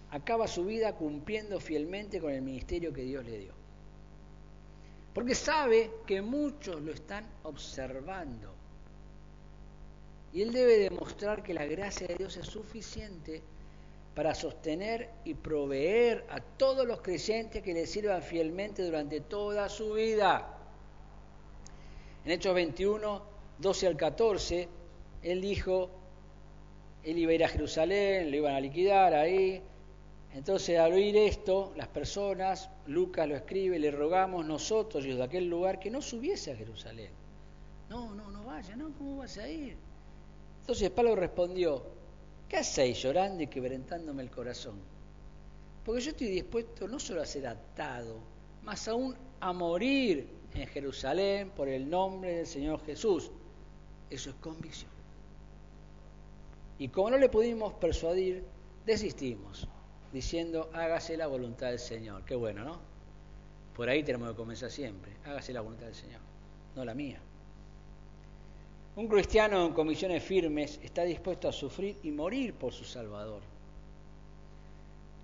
acaba 0.09 0.47
su 0.47 0.65
vida 0.65 0.93
cumpliendo 0.93 1.59
fielmente 1.59 2.19
con 2.19 2.31
el 2.31 2.41
ministerio 2.41 2.91
que 2.91 3.03
Dios 3.03 3.23
le 3.25 3.37
dio. 3.37 3.53
Porque 5.13 5.35
sabe 5.35 5.91
que 6.07 6.23
muchos 6.23 6.81
lo 6.81 6.91
están 6.91 7.25
observando. 7.43 8.62
Y 10.33 10.41
él 10.41 10.51
debe 10.51 10.77
demostrar 10.77 11.43
que 11.43 11.53
la 11.53 11.65
gracia 11.65 12.07
de 12.07 12.15
Dios 12.15 12.35
es 12.37 12.47
suficiente 12.47 13.41
para 14.15 14.33
sostener 14.35 15.09
y 15.23 15.33
proveer 15.33 16.25
a 16.29 16.39
todos 16.39 16.87
los 16.87 17.01
creyentes 17.01 17.61
que 17.61 17.73
le 17.73 17.85
sirvan 17.85 18.21
fielmente 18.21 18.83
durante 18.83 19.21
toda 19.21 19.69
su 19.69 19.93
vida. 19.93 20.57
En 22.25 22.31
Hechos 22.31 22.53
21, 22.53 23.21
12 23.59 23.87
al 23.87 23.97
14, 23.97 24.67
él 25.21 25.41
dijo, 25.41 25.89
él 27.03 27.17
iba 27.17 27.31
a 27.31 27.35
ir 27.35 27.43
a 27.43 27.49
Jerusalén, 27.49 28.31
lo 28.31 28.37
iban 28.37 28.55
a 28.55 28.59
liquidar 28.59 29.13
ahí, 29.13 29.61
entonces, 30.33 30.79
al 30.79 30.93
oír 30.93 31.15
esto, 31.15 31.73
las 31.75 31.87
personas, 31.87 32.69
Lucas 32.87 33.27
lo 33.27 33.35
escribe, 33.35 33.77
le 33.77 33.91
rogamos 33.91 34.43
nosotros, 34.45 35.05
y 35.05 35.13
de 35.13 35.23
aquel 35.23 35.47
lugar, 35.47 35.79
que 35.79 35.91
no 35.91 36.01
subiese 36.01 36.51
a 36.51 36.55
Jerusalén. 36.55 37.11
No, 37.87 38.15
no, 38.15 38.31
no 38.31 38.43
vaya, 38.43 38.75
no, 38.75 38.91
¿cómo 38.97 39.17
vas 39.17 39.37
a 39.37 39.47
ir? 39.47 39.77
Entonces 40.63 40.89
Pablo 40.91 41.13
respondió, 41.17 41.83
¿qué 42.47 42.55
hacéis 42.55 43.01
llorando 43.01 43.43
y 43.43 43.47
quebrantándome 43.47 44.23
el 44.23 44.31
corazón? 44.31 44.75
Porque 45.83 45.99
yo 45.99 46.11
estoy 46.11 46.27
dispuesto 46.27 46.87
no 46.87 47.01
solo 47.01 47.21
a 47.21 47.25
ser 47.25 47.47
atado, 47.47 48.15
más 48.63 48.87
aún 48.87 49.13
a 49.41 49.51
morir 49.51 50.25
en 50.53 50.65
Jerusalén 50.67 51.49
por 51.49 51.67
el 51.67 51.89
nombre 51.89 52.37
del 52.37 52.47
Señor 52.47 52.81
Jesús. 52.85 53.29
Eso 54.09 54.29
es 54.29 54.35
convicción. 54.37 54.89
Y 56.79 56.87
como 56.87 57.09
no 57.09 57.17
le 57.17 57.27
pudimos 57.27 57.73
persuadir, 57.73 58.45
desistimos 58.85 59.67
diciendo, 60.13 60.69
hágase 60.71 61.17
la 61.17 61.27
voluntad 61.27 61.71
del 61.71 61.79
Señor. 61.79 62.23
Qué 62.23 62.35
bueno, 62.35 62.63
¿no? 62.63 62.79
Por 63.75 63.89
ahí 63.89 64.01
tenemos 64.01 64.29
que 64.29 64.37
comenzar 64.37 64.71
siempre. 64.71 65.11
Hágase 65.25 65.51
la 65.51 65.59
voluntad 65.59 65.87
del 65.87 65.95
Señor, 65.95 66.21
no 66.73 66.85
la 66.85 66.93
mía. 66.93 67.19
Un 68.95 69.07
cristiano 69.07 69.65
en 69.65 69.73
comisiones 69.73 70.21
firmes 70.23 70.79
está 70.83 71.03
dispuesto 71.03 71.47
a 71.47 71.51
sufrir 71.51 71.97
y 72.03 72.11
morir 72.11 72.53
por 72.53 72.71
su 72.71 72.83
Salvador. 72.83 73.41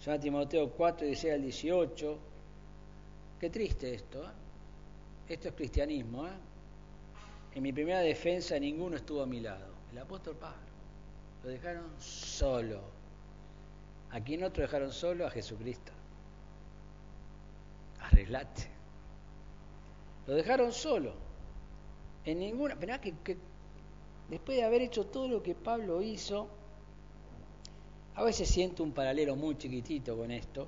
San 0.02 0.20
Timoteo 0.20 0.72
4, 0.72 1.06
16 1.06 1.34
al 1.34 1.42
18. 1.42 2.20
Qué 3.40 3.50
triste 3.50 3.94
esto. 3.94 4.24
¿eh? 4.24 4.32
Esto 5.30 5.50
es 5.50 5.54
cristianismo. 5.54 6.26
¿eh? 6.26 6.32
En 7.54 7.62
mi 7.62 7.72
primera 7.72 8.00
defensa 8.00 8.58
ninguno 8.58 8.96
estuvo 8.96 9.22
a 9.22 9.28
mi 9.28 9.40
lado. 9.40 9.68
El 9.92 10.00
apóstol 10.00 10.36
Pablo. 10.36 10.58
Lo 11.44 11.50
dejaron 11.50 11.90
solo 12.00 13.00
¿A 14.12 14.20
quién 14.22 14.44
otro 14.44 14.64
dejaron 14.64 14.92
solo? 14.92 15.28
A 15.28 15.30
Jesucristo. 15.30 15.92
Arreglate. 18.02 18.68
Lo 20.26 20.34
dejaron 20.34 20.72
solo. 20.72 21.14
En 22.26 22.40
ninguna. 22.40 22.76
Que 22.78 23.38
después 24.30 24.58
de 24.58 24.64
haber 24.64 24.82
hecho 24.82 25.06
todo 25.06 25.28
lo 25.28 25.42
que 25.42 25.56
Pablo 25.56 26.02
hizo, 26.02 26.48
a 28.16 28.24
veces 28.24 28.50
siento 28.50 28.84
un 28.84 28.92
paralelo 28.92 29.36
muy 29.36 29.58
chiquitito 29.58 30.18
con 30.18 30.32
esto, 30.32 30.68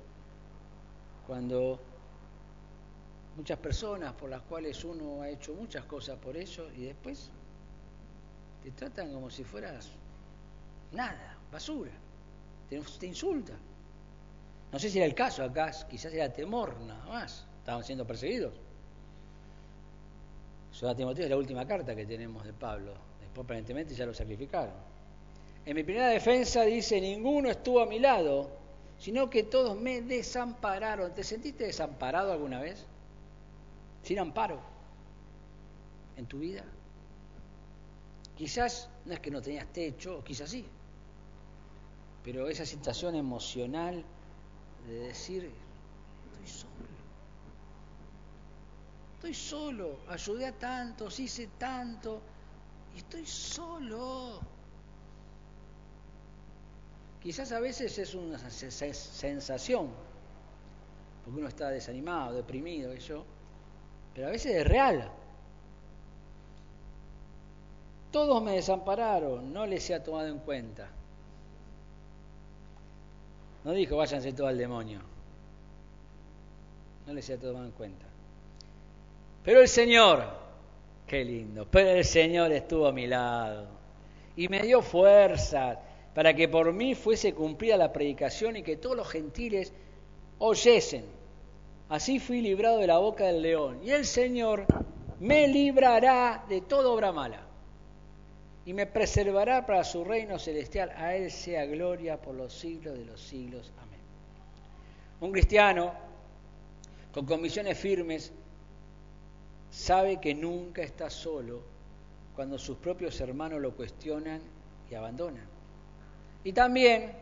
cuando 1.26 1.78
muchas 3.36 3.58
personas 3.58 4.12
por 4.12 4.28
las 4.28 4.42
cuales 4.42 4.84
uno 4.84 5.22
ha 5.22 5.28
hecho 5.28 5.54
muchas 5.54 5.84
cosas 5.84 6.18
por 6.18 6.36
ellos 6.36 6.70
y 6.76 6.84
después 6.84 7.30
te 8.62 8.70
tratan 8.72 9.12
como 9.12 9.30
si 9.30 9.44
fueras 9.44 9.90
nada, 10.92 11.38
basura 11.50 11.92
te, 12.98 13.06
insulta. 13.06 13.52
No 14.72 14.78
sé 14.78 14.88
si 14.88 14.98
era 14.98 15.06
el 15.06 15.14
caso 15.14 15.44
acá, 15.44 15.70
quizás 15.88 16.12
era 16.12 16.32
temor 16.32 16.80
nada 16.80 17.04
más, 17.06 17.46
estaban 17.58 17.84
siendo 17.84 18.06
perseguidos. 18.06 18.54
Soda 20.70 20.94
Timoteo 20.94 21.24
es 21.24 21.30
la 21.30 21.36
última 21.36 21.66
carta 21.66 21.94
que 21.94 22.06
tenemos 22.06 22.44
de 22.44 22.54
Pablo, 22.54 22.94
aparentemente 23.40 23.94
ya 23.94 24.06
lo 24.06 24.14
sacrificaron. 24.14 24.74
En 25.64 25.76
mi 25.76 25.84
primera 25.84 26.08
defensa 26.08 26.62
dice, 26.62 27.00
ninguno 27.00 27.48
estuvo 27.50 27.80
a 27.80 27.86
mi 27.86 27.98
lado, 27.98 28.50
sino 28.98 29.30
que 29.30 29.44
todos 29.44 29.76
me 29.76 30.02
desampararon. 30.02 31.14
¿Te 31.14 31.24
sentiste 31.24 31.64
desamparado 31.64 32.32
alguna 32.32 32.60
vez? 32.60 32.84
Sin 34.02 34.18
amparo 34.18 34.60
en 36.16 36.26
tu 36.26 36.40
vida. 36.40 36.64
Quizás 38.36 38.88
no 39.04 39.14
es 39.14 39.20
que 39.20 39.30
no 39.30 39.40
tenías 39.40 39.66
techo, 39.72 40.22
quizás 40.24 40.50
sí, 40.50 40.66
pero 42.24 42.48
esa 42.48 42.66
situación 42.66 43.14
emocional 43.14 44.04
de 44.86 44.94
decir, 44.94 45.50
estoy 46.32 46.48
solo, 46.48 46.72
estoy 49.14 49.34
solo, 49.34 49.98
ayudé 50.08 50.46
a 50.46 50.52
tantos, 50.52 51.20
hice 51.20 51.48
tanto, 51.58 52.20
y 52.94 52.98
estoy 52.98 53.26
solo. 53.26 54.40
Quizás 57.22 57.52
a 57.52 57.60
veces 57.60 57.96
es 57.98 58.14
una 58.14 58.38
sensación, 58.50 59.90
porque 61.24 61.38
uno 61.38 61.48
está 61.48 61.70
desanimado, 61.70 62.34
deprimido, 62.34 62.92
yo, 62.94 63.24
pero 64.14 64.26
a 64.26 64.30
veces 64.30 64.56
es 64.56 64.66
real. 64.66 65.08
Todos 68.10 68.42
me 68.42 68.52
desampararon, 68.52 69.52
no 69.52 69.66
les 69.66 69.88
he 69.88 69.98
tomado 70.00 70.28
en 70.28 70.40
cuenta. 70.40 70.88
No 73.64 73.72
dijo 73.72 73.96
váyanse 73.96 74.32
todo 74.32 74.48
al 74.48 74.58
demonio. 74.58 75.00
No 77.06 77.14
les 77.14 77.30
ha 77.30 77.38
tomado 77.38 77.64
en 77.64 77.70
cuenta. 77.70 78.04
Pero 79.44 79.60
el 79.60 79.68
Señor, 79.68 80.41
qué 81.12 81.26
lindo, 81.26 81.66
pero 81.70 81.90
el 81.90 82.06
Señor 82.06 82.52
estuvo 82.52 82.86
a 82.86 82.92
mi 82.92 83.06
lado 83.06 83.66
y 84.34 84.48
me 84.48 84.60
dio 84.60 84.80
fuerza 84.80 85.78
para 86.14 86.32
que 86.32 86.48
por 86.48 86.72
mí 86.72 86.94
fuese 86.94 87.34
cumplida 87.34 87.76
la 87.76 87.92
predicación 87.92 88.56
y 88.56 88.62
que 88.62 88.78
todos 88.78 88.96
los 88.96 89.10
gentiles 89.10 89.74
oyesen. 90.38 91.04
Así 91.90 92.18
fui 92.18 92.40
librado 92.40 92.78
de 92.78 92.86
la 92.86 92.96
boca 92.96 93.26
del 93.26 93.42
león 93.42 93.80
y 93.84 93.90
el 93.90 94.06
Señor 94.06 94.64
me 95.20 95.46
librará 95.48 96.46
de 96.48 96.62
toda 96.62 96.88
obra 96.88 97.12
mala 97.12 97.42
y 98.64 98.72
me 98.72 98.86
preservará 98.86 99.66
para 99.66 99.84
su 99.84 100.04
reino 100.04 100.38
celestial. 100.38 100.94
A 100.96 101.14
Él 101.14 101.30
sea 101.30 101.66
gloria 101.66 102.16
por 102.16 102.34
los 102.34 102.54
siglos 102.54 102.96
de 102.96 103.04
los 103.04 103.20
siglos. 103.20 103.70
Amén. 103.82 104.00
Un 105.20 105.30
cristiano 105.30 105.92
con 107.12 107.26
convicciones 107.26 107.76
firmes 107.76 108.32
sabe 109.72 110.20
que 110.20 110.34
nunca 110.34 110.82
está 110.82 111.08
solo 111.08 111.62
cuando 112.36 112.58
sus 112.58 112.76
propios 112.76 113.18
hermanos 113.20 113.60
lo 113.60 113.74
cuestionan 113.74 114.40
y 114.90 114.94
abandonan. 114.94 115.46
Y 116.44 116.52
también 116.52 117.12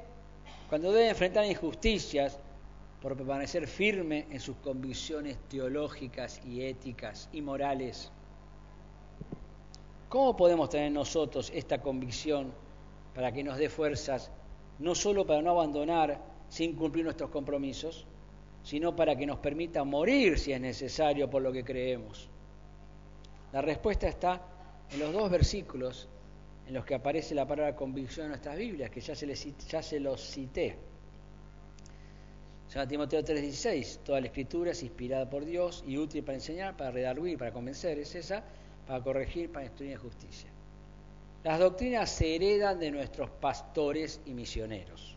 cuando 0.68 0.92
debe 0.92 1.10
enfrentar 1.10 1.44
injusticias 1.44 2.38
por 3.00 3.16
permanecer 3.16 3.66
firme 3.66 4.26
en 4.30 4.40
sus 4.40 4.56
convicciones 4.56 5.38
teológicas 5.48 6.40
y 6.44 6.62
éticas 6.62 7.28
y 7.32 7.40
morales. 7.40 8.10
¿Cómo 10.08 10.36
podemos 10.36 10.68
tener 10.70 10.90
nosotros 10.90 11.52
esta 11.54 11.80
convicción 11.80 12.52
para 13.14 13.32
que 13.32 13.44
nos 13.44 13.58
dé 13.58 13.68
fuerzas, 13.68 14.30
no 14.80 14.94
solo 14.96 15.24
para 15.24 15.40
no 15.40 15.50
abandonar 15.50 16.20
sin 16.48 16.74
cumplir 16.74 17.04
nuestros 17.04 17.30
compromisos, 17.30 18.06
sino 18.64 18.94
para 18.96 19.16
que 19.16 19.24
nos 19.24 19.38
permita 19.38 19.84
morir 19.84 20.38
si 20.38 20.52
es 20.52 20.60
necesario 20.60 21.30
por 21.30 21.42
lo 21.42 21.52
que 21.52 21.64
creemos? 21.64 22.29
La 23.52 23.62
respuesta 23.62 24.06
está 24.06 24.40
en 24.92 25.00
los 25.00 25.12
dos 25.12 25.30
versículos, 25.30 26.08
en 26.66 26.74
los 26.74 26.84
que 26.84 26.94
aparece 26.94 27.34
la 27.34 27.46
palabra 27.46 27.74
convicción 27.74 28.26
en 28.26 28.30
nuestras 28.30 28.56
Biblias, 28.56 28.90
que 28.90 29.00
ya 29.00 29.14
se, 29.14 30.00
los 30.00 30.20
cité. 30.20 30.76
San 32.68 32.86
Timoteo 32.86 33.22
3:16, 33.22 33.98
toda 34.04 34.20
la 34.20 34.28
escritura 34.28 34.70
es 34.70 34.82
inspirada 34.84 35.28
por 35.28 35.44
Dios 35.44 35.82
y 35.84 35.98
útil 35.98 36.22
para 36.22 36.36
enseñar, 36.36 36.76
para 36.76 36.92
redarguir, 36.92 37.36
para 37.38 37.52
convencer, 37.52 37.98
es 37.98 38.14
esa, 38.14 38.44
para 38.86 39.02
corregir, 39.02 39.50
para 39.50 39.64
instruir 39.64 39.92
en 39.92 39.98
justicia. 39.98 40.48
Las 41.42 41.58
doctrinas 41.58 42.10
se 42.10 42.36
heredan 42.36 42.78
de 42.78 42.92
nuestros 42.92 43.30
pastores 43.30 44.20
y 44.26 44.34
misioneros. 44.34 45.16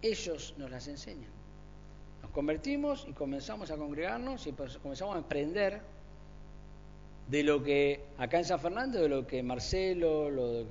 Ellos 0.00 0.54
nos 0.56 0.70
las 0.70 0.88
enseñan. 0.88 1.30
Nos 2.22 2.30
convertimos 2.30 3.04
y 3.08 3.12
comenzamos 3.12 3.70
a 3.70 3.76
congregarnos 3.76 4.46
y 4.46 4.52
pues 4.52 4.78
comenzamos 4.78 5.16
a 5.16 5.18
emprender 5.18 5.82
de 7.28 7.42
lo 7.42 7.62
que 7.62 8.04
acá 8.18 8.38
en 8.38 8.44
San 8.44 8.60
Fernando, 8.60 9.00
de 9.00 9.08
lo 9.08 9.26
que 9.26 9.42
Marcelo, 9.42 10.30
lo, 10.30 10.64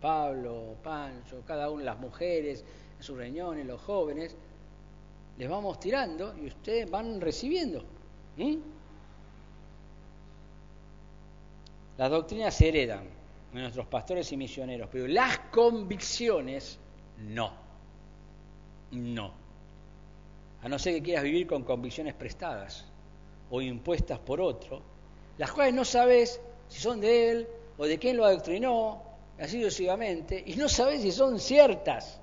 Pablo, 0.00 0.76
Pancho, 0.82 1.42
cada 1.46 1.70
uno, 1.70 1.82
las 1.82 1.98
mujeres, 1.98 2.64
en 2.96 3.02
sus 3.02 3.16
reuniones, 3.16 3.64
los 3.64 3.80
jóvenes, 3.80 4.36
les 5.38 5.48
vamos 5.48 5.80
tirando 5.80 6.36
y 6.36 6.46
ustedes 6.46 6.90
van 6.90 7.20
recibiendo. 7.20 7.84
Las 11.96 12.10
doctrinas 12.10 12.54
se 12.54 12.68
heredan 12.68 13.04
de 13.52 13.60
nuestros 13.60 13.86
pastores 13.86 14.30
y 14.32 14.36
misioneros, 14.36 14.88
pero 14.90 15.06
las 15.06 15.38
convicciones 15.50 16.78
no. 17.18 17.52
No. 18.90 19.32
A 20.62 20.68
no 20.68 20.78
ser 20.78 20.94
que 20.94 21.02
quieras 21.02 21.24
vivir 21.24 21.46
con 21.46 21.62
convicciones 21.62 22.14
prestadas 22.14 22.84
o 23.50 23.60
impuestas 23.60 24.18
por 24.18 24.40
otro, 24.40 24.82
las 25.38 25.52
cuales 25.52 25.74
no 25.74 25.84
sabes 25.84 26.40
si 26.68 26.80
son 26.80 27.00
de 27.00 27.30
él 27.30 27.48
o 27.76 27.86
de 27.86 27.98
quién 27.98 28.16
lo 28.16 28.24
adoctrinó, 28.24 29.02
así 29.38 29.62
sucesivamente, 29.62 30.42
y 30.46 30.56
no 30.56 30.68
sabes 30.68 31.02
si 31.02 31.12
son 31.12 31.38
ciertas. 31.40 32.20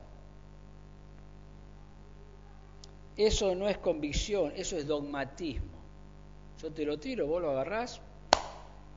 Eso 3.18 3.54
no 3.56 3.68
es 3.68 3.78
convicción, 3.78 4.54
eso 4.56 4.78
es 4.78 4.88
dogmatismo. 4.88 5.82
Yo 6.62 6.72
te 6.72 6.86
lo 6.86 6.98
tiro, 6.98 7.28
vos 7.28 7.42
lo 7.42 7.52
agarrás, 7.52 8.00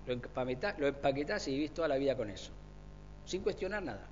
lo 0.06 0.12
empaquetás, 0.12 0.78
lo 0.78 0.86
empaquetás 0.86 1.48
y 1.48 1.52
vivís 1.52 1.74
toda 1.74 1.88
la 1.88 1.96
vida 1.96 2.16
con 2.16 2.30
eso, 2.30 2.52
sin 3.24 3.42
cuestionar 3.42 3.82
nada. 3.82 4.06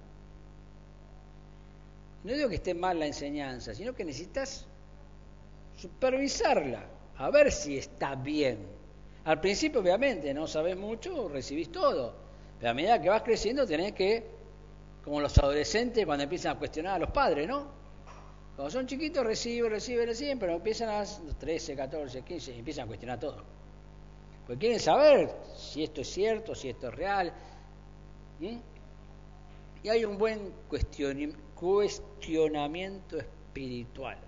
No 2.24 2.32
digo 2.32 2.48
que 2.48 2.56
esté 2.56 2.74
mal 2.74 2.98
la 2.98 3.06
enseñanza, 3.06 3.74
sino 3.74 3.94
que 3.94 4.04
necesitas 4.04 4.66
supervisarla, 5.76 6.84
a 7.16 7.30
ver 7.30 7.50
si 7.52 7.78
está 7.78 8.14
bien. 8.14 8.81
Al 9.24 9.40
principio, 9.40 9.80
obviamente, 9.80 10.34
no 10.34 10.46
sabes 10.46 10.76
mucho, 10.76 11.28
recibís 11.28 11.70
todo. 11.70 12.14
Pero 12.58 12.70
a 12.70 12.74
medida 12.74 13.00
que 13.00 13.08
vas 13.08 13.22
creciendo, 13.22 13.66
tenés 13.66 13.92
que, 13.92 14.24
como 15.04 15.20
los 15.20 15.36
adolescentes 15.38 16.04
cuando 16.04 16.24
empiezan 16.24 16.56
a 16.56 16.58
cuestionar 16.58 16.96
a 16.96 16.98
los 16.98 17.10
padres, 17.10 17.46
¿no? 17.46 17.66
Cuando 18.56 18.70
son 18.70 18.86
chiquitos 18.86 19.24
reciben, 19.24 19.70
reciben, 19.70 20.06
reciben, 20.06 20.38
pero 20.38 20.54
empiezan 20.54 20.88
a 20.88 21.00
los 21.00 21.38
13, 21.38 21.76
14, 21.76 22.22
15 22.22 22.54
y 22.54 22.58
empiezan 22.58 22.84
a 22.84 22.86
cuestionar 22.88 23.18
todo. 23.18 23.42
Porque 24.46 24.58
quieren 24.58 24.80
saber 24.80 25.34
si 25.56 25.84
esto 25.84 26.02
es 26.02 26.08
cierto, 26.08 26.54
si 26.54 26.68
esto 26.68 26.88
es 26.88 26.94
real. 26.94 27.32
Y 28.40 29.88
hay 29.88 30.04
un 30.04 30.18
buen 30.18 30.52
cuestionamiento 30.68 33.18
espiritual. 33.18 34.18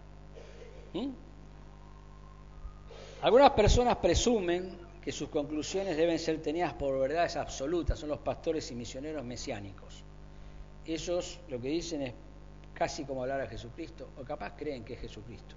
Algunas 3.22 3.50
personas 3.50 3.96
presumen 3.96 4.84
que 5.04 5.12
sus 5.12 5.28
conclusiones 5.28 5.98
deben 5.98 6.18
ser 6.18 6.40
tenidas 6.40 6.72
por 6.72 6.98
verdades 6.98 7.36
absolutas, 7.36 7.98
son 7.98 8.08
los 8.08 8.20
pastores 8.20 8.70
y 8.70 8.74
misioneros 8.74 9.22
mesiánicos. 9.22 10.02
Ellos 10.86 11.40
lo 11.48 11.60
que 11.60 11.68
dicen 11.68 12.00
es 12.00 12.14
casi 12.72 13.04
como 13.04 13.20
hablar 13.20 13.42
a 13.42 13.46
Jesucristo, 13.46 14.08
o 14.18 14.24
capaz 14.24 14.56
creen 14.56 14.82
que 14.82 14.94
es 14.94 15.00
Jesucristo. 15.00 15.56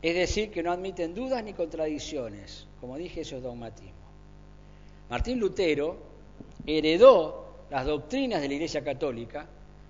Es 0.00 0.14
decir, 0.14 0.52
que 0.52 0.62
no 0.62 0.70
admiten 0.70 1.16
dudas 1.16 1.42
ni 1.42 1.52
contradicciones. 1.52 2.68
Como 2.80 2.96
dije, 2.96 3.22
eso 3.22 3.38
es 3.38 3.42
dogmatismo. 3.42 4.06
Martín 5.10 5.40
Lutero 5.40 5.98
heredó 6.64 7.64
las 7.70 7.86
doctrinas 7.86 8.40
de 8.40 8.46
la 8.46 8.54
Iglesia 8.54 8.84
Católica, 8.84 9.48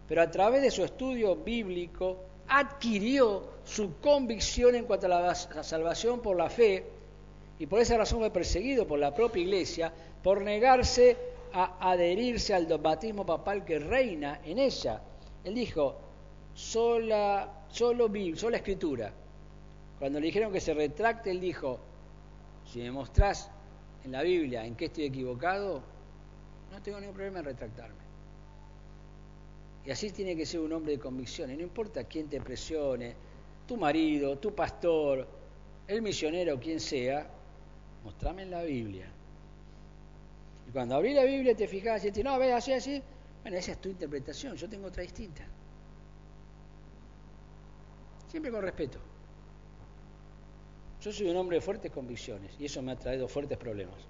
pero 0.08 0.22
a 0.22 0.30
través 0.30 0.62
de 0.62 0.70
su 0.70 0.82
estudio 0.82 1.36
bíblico 1.36 2.16
adquirió 2.48 3.56
su 3.62 4.00
convicción 4.00 4.74
en 4.74 4.86
cuanto 4.86 5.04
a 5.04 5.20
la 5.20 5.34
salvación 5.34 6.20
por 6.20 6.38
la 6.38 6.48
fe 6.48 6.95
y 7.58 7.66
por 7.66 7.80
esa 7.80 7.96
razón 7.96 8.20
fue 8.20 8.30
perseguido 8.30 8.86
por 8.86 8.98
la 8.98 9.14
propia 9.14 9.42
Iglesia 9.42 9.92
por 10.22 10.42
negarse 10.42 11.16
a 11.52 11.90
adherirse 11.90 12.52
al 12.52 12.68
dogmatismo 12.68 13.24
papal 13.24 13.64
que 13.64 13.78
reina 13.78 14.40
en 14.44 14.58
ella. 14.58 15.00
Él 15.44 15.54
dijo, 15.54 15.96
sola, 16.54 17.64
solo 17.68 18.10
sola 18.34 18.56
escritura. 18.58 19.12
Cuando 19.98 20.20
le 20.20 20.26
dijeron 20.26 20.52
que 20.52 20.60
se 20.60 20.74
retracte, 20.74 21.30
él 21.30 21.40
dijo, 21.40 21.78
si 22.66 22.80
me 22.80 22.90
mostrás 22.90 23.50
en 24.04 24.12
la 24.12 24.22
Biblia 24.22 24.66
en 24.66 24.74
qué 24.74 24.86
estoy 24.86 25.04
equivocado, 25.04 25.82
no 26.70 26.82
tengo 26.82 27.00
ningún 27.00 27.14
problema 27.14 27.38
en 27.38 27.46
retractarme. 27.46 28.06
Y 29.86 29.90
así 29.90 30.10
tiene 30.10 30.36
que 30.36 30.44
ser 30.44 30.60
un 30.60 30.72
hombre 30.72 30.92
de 30.92 30.98
convicción. 30.98 31.50
Y 31.50 31.56
no 31.56 31.62
importa 31.62 32.04
quién 32.04 32.28
te 32.28 32.40
presione, 32.40 33.14
tu 33.66 33.76
marido, 33.76 34.36
tu 34.36 34.54
pastor, 34.54 35.26
el 35.86 36.02
misionero, 36.02 36.58
quien 36.58 36.80
sea, 36.80 37.30
mostrame 38.06 38.42
en 38.42 38.50
la 38.52 38.62
Biblia 38.62 39.08
y 40.68 40.70
cuando 40.70 40.94
abrí 40.96 41.12
la 41.12 41.24
Biblia 41.24 41.54
te 41.56 41.66
fijabas 41.66 42.04
y 42.04 42.12
te 42.12 42.22
no, 42.22 42.38
ve 42.38 42.52
así, 42.52 42.72
así, 42.72 43.02
bueno, 43.42 43.56
esa 43.56 43.72
es 43.72 43.80
tu 43.80 43.88
interpretación, 43.88 44.56
yo 44.56 44.68
tengo 44.68 44.88
otra 44.88 45.02
distinta. 45.02 45.44
Siempre 48.28 48.50
con 48.50 48.62
respeto. 48.62 48.98
Yo 51.00 51.12
soy 51.12 51.28
un 51.28 51.36
hombre 51.36 51.58
de 51.58 51.60
fuertes 51.60 51.92
convicciones 51.92 52.52
y 52.58 52.64
eso 52.64 52.82
me 52.82 52.92
ha 52.92 52.96
traído 52.96 53.28
fuertes 53.28 53.56
problemas. 53.58 54.00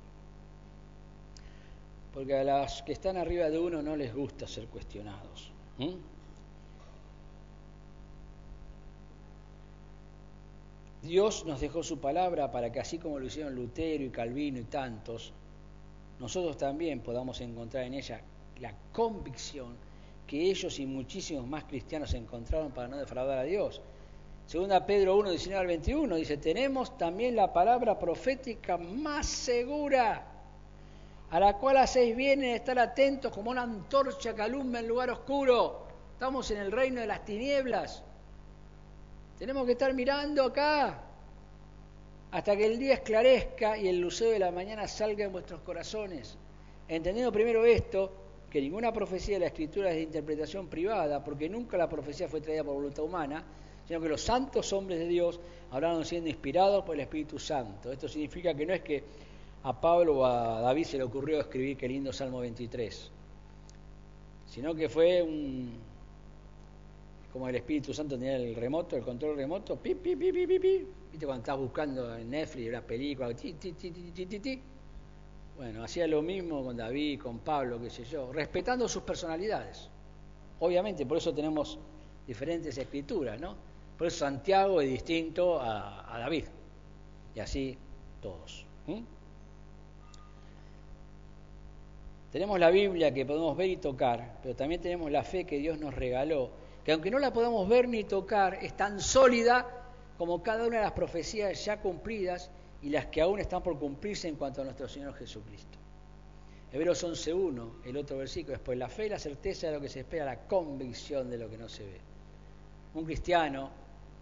Porque 2.14 2.34
a 2.34 2.44
las 2.44 2.82
que 2.82 2.92
están 2.92 3.18
arriba 3.18 3.50
de 3.50 3.58
uno 3.58 3.82
no 3.82 3.96
les 3.96 4.14
gusta 4.14 4.46
ser 4.46 4.66
cuestionados. 4.68 5.52
Dios 11.06 11.44
nos 11.46 11.60
dejó 11.60 11.82
su 11.82 11.98
palabra 11.98 12.50
para 12.50 12.70
que 12.72 12.80
así 12.80 12.98
como 12.98 13.18
lo 13.18 13.26
hicieron 13.26 13.54
Lutero 13.54 14.04
y 14.04 14.10
Calvino 14.10 14.58
y 14.58 14.64
tantos, 14.64 15.32
nosotros 16.18 16.56
también 16.56 17.00
podamos 17.00 17.40
encontrar 17.40 17.84
en 17.84 17.94
ella 17.94 18.20
la 18.60 18.74
convicción 18.92 19.76
que 20.26 20.50
ellos 20.50 20.78
y 20.78 20.86
muchísimos 20.86 21.46
más 21.46 21.64
cristianos 21.64 22.12
encontraron 22.14 22.72
para 22.72 22.88
no 22.88 22.96
defraudar 22.96 23.38
a 23.38 23.44
Dios. 23.44 23.80
Segunda 24.46 24.84
Pedro 24.84 25.16
1, 25.16 25.30
19 25.30 25.60
al 25.60 25.66
21 25.66 26.16
dice, 26.16 26.36
tenemos 26.36 26.96
también 26.98 27.36
la 27.36 27.52
palabra 27.52 27.98
profética 27.98 28.76
más 28.76 29.26
segura, 29.26 30.26
a 31.30 31.40
la 31.40 31.54
cual 31.58 31.76
hacéis 31.78 32.16
bien 32.16 32.42
en 32.42 32.54
estar 32.54 32.78
atentos 32.78 33.32
como 33.32 33.50
una 33.50 33.62
antorcha 33.62 34.34
que 34.34 34.42
alumbra 34.42 34.80
en 34.80 34.88
lugar 34.88 35.10
oscuro. 35.10 35.86
Estamos 36.12 36.50
en 36.50 36.58
el 36.58 36.72
reino 36.72 37.00
de 37.00 37.06
las 37.06 37.24
tinieblas. 37.24 38.02
Tenemos 39.38 39.66
que 39.66 39.72
estar 39.72 39.92
mirando 39.92 40.44
acá, 40.44 41.02
hasta 42.30 42.56
que 42.56 42.66
el 42.66 42.78
día 42.78 42.94
esclarezca 42.94 43.76
y 43.76 43.88
el 43.88 44.00
lucero 44.00 44.30
de 44.30 44.38
la 44.38 44.50
mañana 44.50 44.88
salga 44.88 45.24
en 45.24 45.32
vuestros 45.32 45.60
corazones. 45.60 46.36
Entendiendo 46.88 47.30
primero 47.32 47.64
esto, 47.64 48.12
que 48.50 48.60
ninguna 48.60 48.92
profecía 48.92 49.34
de 49.34 49.40
la 49.40 49.46
Escritura 49.46 49.90
es 49.90 49.96
de 49.96 50.02
interpretación 50.02 50.68
privada, 50.68 51.22
porque 51.22 51.48
nunca 51.48 51.76
la 51.76 51.88
profecía 51.88 52.28
fue 52.28 52.40
traída 52.40 52.64
por 52.64 52.74
voluntad 52.74 53.04
humana, 53.04 53.44
sino 53.86 54.00
que 54.00 54.08
los 54.08 54.22
santos 54.22 54.72
hombres 54.72 54.98
de 54.98 55.06
Dios 55.06 55.38
hablaron 55.70 56.04
siendo 56.04 56.30
inspirados 56.30 56.84
por 56.84 56.94
el 56.94 57.02
Espíritu 57.02 57.38
Santo. 57.38 57.92
Esto 57.92 58.08
significa 58.08 58.54
que 58.54 58.64
no 58.64 58.72
es 58.72 58.80
que 58.80 59.04
a 59.62 59.78
Pablo 59.78 60.20
o 60.20 60.24
a 60.24 60.60
David 60.60 60.84
se 60.84 60.96
le 60.96 61.04
ocurrió 61.04 61.40
escribir 61.40 61.76
qué 61.76 61.88
lindo 61.88 62.12
Salmo 62.12 62.40
23, 62.40 63.10
sino 64.46 64.74
que 64.74 64.88
fue 64.88 65.22
un, 65.22 65.78
como 67.36 67.50
el 67.50 67.56
Espíritu 67.56 67.92
Santo 67.92 68.16
tenía 68.16 68.36
el 68.36 68.54
remoto, 68.54 68.96
el 68.96 69.02
control 69.02 69.36
remoto, 69.36 69.76
pi, 69.76 69.94
pi, 69.94 70.16
pi, 70.16 70.32
pi, 70.32 70.46
pi, 70.46 70.58
pi. 70.58 70.86
¿Viste 71.12 71.26
cuando 71.26 71.42
estás 71.42 71.58
buscando 71.58 72.16
en 72.16 72.30
Netflix 72.30 72.70
una 72.70 72.80
película? 72.80 73.34
Ti, 73.34 73.52
ti, 73.52 73.72
ti, 73.72 73.90
ti, 73.90 74.24
ti, 74.24 74.38
ti, 74.40 74.62
Bueno, 75.54 75.84
hacía 75.84 76.06
lo 76.06 76.22
mismo 76.22 76.64
con 76.64 76.78
David, 76.78 77.20
con 77.20 77.40
Pablo, 77.40 77.78
qué 77.78 77.90
sé 77.90 78.04
yo, 78.04 78.32
respetando 78.32 78.88
sus 78.88 79.02
personalidades. 79.02 79.90
Obviamente, 80.60 81.04
por 81.04 81.18
eso 81.18 81.34
tenemos 81.34 81.78
diferentes 82.26 82.78
escrituras, 82.78 83.38
¿no? 83.38 83.54
Por 83.98 84.06
eso 84.06 84.20
Santiago 84.20 84.80
es 84.80 84.88
distinto 84.88 85.60
a, 85.60 86.16
David. 86.18 86.46
Y 87.34 87.40
así 87.40 87.76
todos. 88.22 88.64
Tenemos 92.32 92.58
la 92.58 92.70
Biblia 92.70 93.12
que 93.12 93.26
podemos 93.26 93.54
ver 93.58 93.68
y 93.68 93.76
tocar, 93.76 94.38
pero 94.42 94.56
también 94.56 94.80
tenemos 94.80 95.10
la 95.10 95.22
fe 95.22 95.44
que 95.44 95.58
Dios 95.58 95.78
nos 95.78 95.94
regaló 95.94 96.64
que 96.86 96.92
aunque 96.92 97.10
no 97.10 97.18
la 97.18 97.32
podamos 97.32 97.68
ver 97.68 97.88
ni 97.88 98.04
tocar, 98.04 98.60
es 98.62 98.76
tan 98.76 99.00
sólida 99.00 99.66
como 100.16 100.40
cada 100.40 100.64
una 100.68 100.76
de 100.76 100.82
las 100.84 100.92
profecías 100.92 101.64
ya 101.64 101.80
cumplidas 101.80 102.48
y 102.80 102.90
las 102.90 103.06
que 103.06 103.20
aún 103.20 103.40
están 103.40 103.60
por 103.60 103.76
cumplirse 103.76 104.28
en 104.28 104.36
cuanto 104.36 104.60
a 104.60 104.64
nuestro 104.64 104.88
Señor 104.88 105.12
Jesucristo. 105.14 105.78
Hebreos 106.72 107.02
11.1, 107.02 107.86
el 107.86 107.96
otro 107.96 108.18
versículo, 108.18 108.52
después 108.52 108.78
la 108.78 108.88
fe, 108.88 109.08
la 109.08 109.18
certeza 109.18 109.66
de 109.66 109.72
lo 109.72 109.80
que 109.80 109.88
se 109.88 109.98
espera, 109.98 110.24
la 110.24 110.46
convicción 110.46 111.28
de 111.28 111.38
lo 111.38 111.50
que 111.50 111.58
no 111.58 111.68
se 111.68 111.82
ve. 111.82 112.00
Un 112.94 113.04
cristiano 113.04 113.68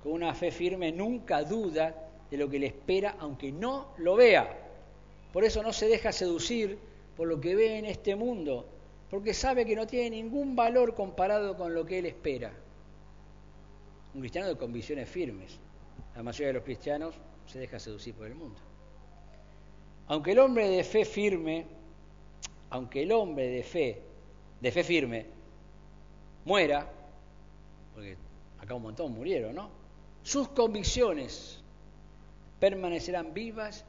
con 0.03 0.13
una 0.13 0.33
fe 0.33 0.51
firme 0.51 0.91
nunca 0.91 1.43
duda 1.43 1.95
de 2.31 2.37
lo 2.39 2.49
que 2.49 2.59
le 2.59 2.69
espera, 2.69 3.17
aunque 3.19 3.53
no 3.53 3.89
lo 3.99 4.17
vea. 4.17 4.49
Por 5.35 5.45
eso 5.45 5.63
no 5.63 5.75
se 5.75 5.87
deja 5.87 6.13
seducir 6.13 6.79
por 7.15 7.29
lo 7.29 7.39
que 7.39 7.55
ve 7.55 7.77
en 7.77 7.85
este 7.85 8.17
mundo, 8.17 8.67
porque 9.11 9.35
sabe 9.35 9.65
que 9.65 9.77
no 9.77 9.87
tiene 9.87 10.11
ningún 10.11 10.57
valor 10.57 10.95
comparado 10.95 11.57
con 11.57 11.75
lo 11.75 11.85
que 11.85 11.99
él 11.99 12.07
espera. 12.07 12.53
Un 14.15 14.21
cristiano 14.21 14.49
de 14.49 14.57
convicciones 14.57 15.09
firmes. 15.09 15.59
La 16.15 16.23
mayoría 16.23 16.49
de 16.49 16.53
los 16.55 16.65
cristianos 16.65 17.15
se 17.47 17.59
deja 17.59 17.79
seducir 17.79 18.15
por 18.15 18.27
el 18.27 18.35
mundo. 18.35 18.61
Aunque 20.07 20.33
el 20.33 20.39
hombre 20.39 20.69
de 20.69 20.85
fe 20.85 21.05
firme, 21.05 21.67
aunque 22.71 23.03
el 23.03 23.13
hombre 23.13 23.49
de 23.49 23.63
fe, 23.63 24.03
de 24.61 24.73
fe 24.73 24.85
firme, 24.85 25.27
muera, 26.45 26.91
porque 27.95 28.17
acá 28.59 28.75
un 28.75 28.83
montón 28.83 29.13
murieron, 29.13 29.55
¿no? 29.55 29.71
Sus 30.23 30.49
convicciones 30.49 31.61
permanecerán 32.61 33.35
vivas 33.35 33.85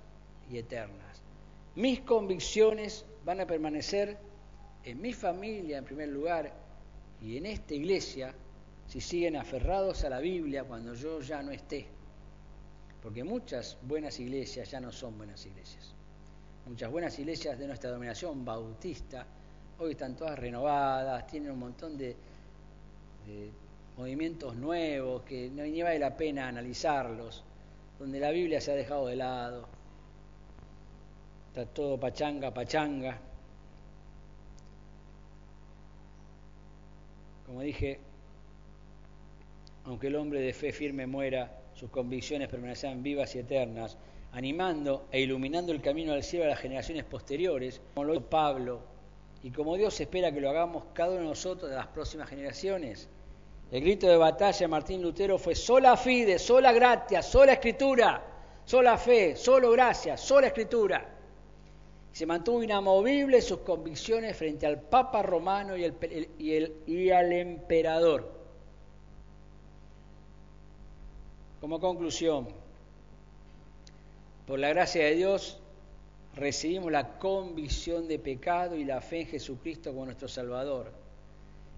y 0.49 0.57
eternas. 0.57 1.21
Mis 1.75 2.01
convicciones 2.01 3.05
van 3.25 3.41
a 3.41 3.47
permanecer 3.47 4.17
en 4.85 5.01
mi 5.01 5.13
familia 5.13 5.79
en 5.79 5.85
primer 5.85 6.09
lugar 6.09 6.51
y 7.21 7.37
en 7.37 7.47
esta 7.47 7.73
iglesia 7.73 8.33
si 8.87 9.01
siguen 9.01 9.35
aferrados 9.35 10.03
a 10.03 10.09
la 10.09 10.19
Biblia 10.19 10.63
cuando 10.63 10.93
yo 10.93 11.19
ya 11.21 11.41
no 11.41 11.51
esté. 11.51 11.87
Porque 13.01 13.23
muchas 13.23 13.77
buenas 13.81 14.19
iglesias 14.19 14.69
ya 14.69 14.79
no 14.79 14.91
son 14.91 15.17
buenas 15.17 15.45
iglesias. 15.45 15.93
Muchas 16.67 16.91
buenas 16.91 17.17
iglesias 17.19 17.57
de 17.57 17.67
nuestra 17.67 17.89
dominación 17.91 18.45
bautista 18.45 19.25
hoy 19.79 19.91
están 19.91 20.15
todas 20.15 20.37
renovadas, 20.39 21.27
tienen 21.27 21.51
un 21.51 21.59
montón 21.59 21.97
de, 21.97 22.15
movimientos 23.97 24.55
nuevos 24.55 25.23
que 25.23 25.49
no 25.49 25.63
ni 25.63 25.81
vale 25.81 25.99
la 25.99 26.15
pena 26.15 26.47
analizarlos, 26.47 27.43
donde 27.97 28.19
la 28.19 28.29
Biblia 28.31 28.61
se 28.61 28.71
ha 28.71 28.75
dejado 28.75 29.07
de 29.07 29.15
lado. 29.15 29.67
Está 31.47 31.65
todo 31.65 31.99
pachanga, 31.99 32.53
pachanga. 32.53 33.19
Como 37.45 37.61
dije, 37.61 37.99
aunque 39.85 40.07
el 40.07 40.15
hombre 40.15 40.41
de 40.41 40.53
fe 40.53 40.71
firme 40.71 41.05
muera, 41.05 41.59
sus 41.73 41.89
convicciones 41.89 42.49
permanecerán 42.49 43.03
vivas 43.03 43.35
y 43.35 43.39
eternas, 43.39 43.97
animando 44.31 45.05
e 45.11 45.21
iluminando 45.21 45.71
el 45.71 45.81
camino 45.81 46.13
al 46.13 46.23
cielo 46.23 46.45
a 46.45 46.49
las 46.49 46.59
generaciones 46.59 47.03
posteriores, 47.03 47.81
como 47.93 48.05
lo 48.05 48.15
hizo 48.15 48.25
Pablo, 48.25 48.81
y 49.43 49.51
como 49.51 49.77
Dios 49.77 49.99
espera 50.01 50.31
que 50.31 50.41
lo 50.41 50.49
hagamos 50.49 50.85
cada 50.93 51.11
uno 51.11 51.21
de 51.21 51.27
nosotros 51.27 51.69
de 51.69 51.77
las 51.77 51.87
próximas 51.87 52.29
generaciones. 52.29 53.07
El 53.71 53.81
grito 53.81 54.07
de 54.07 54.17
batalla 54.17 54.57
de 54.57 54.67
Martín 54.67 55.01
Lutero 55.01 55.37
fue 55.37 55.53
sola 55.53 55.95
fide, 55.97 56.39
sola 56.39 56.71
gratia, 56.71 57.21
sola 57.21 57.53
escritura, 57.53 58.23
sola 58.65 58.97
fe, 58.97 59.35
solo 59.35 59.71
gracia, 59.71 60.17
sola 60.17 60.47
escritura. 60.47 61.14
Se 62.15 62.25
mantuvo 62.25 62.63
inamovible 62.63 63.41
sus 63.41 63.57
convicciones 63.59 64.37
frente 64.37 64.65
al 64.65 64.79
Papa 64.79 65.21
romano 65.21 65.75
y, 65.75 65.83
el, 65.83 66.73
y 66.87 67.09
al 67.09 67.33
emperador. 67.33 68.31
Como 71.59 71.77
conclusión, 71.81 72.47
por 74.47 74.59
la 74.59 74.69
gracia 74.69 75.03
de 75.03 75.15
Dios 75.15 75.59
recibimos 76.37 76.89
la 76.89 77.19
convicción 77.19 78.07
de 78.07 78.17
pecado 78.17 78.77
y 78.77 78.85
la 78.85 79.01
fe 79.01 79.23
en 79.23 79.27
Jesucristo 79.27 79.91
como 79.91 80.05
nuestro 80.05 80.29
Salvador. 80.29 80.93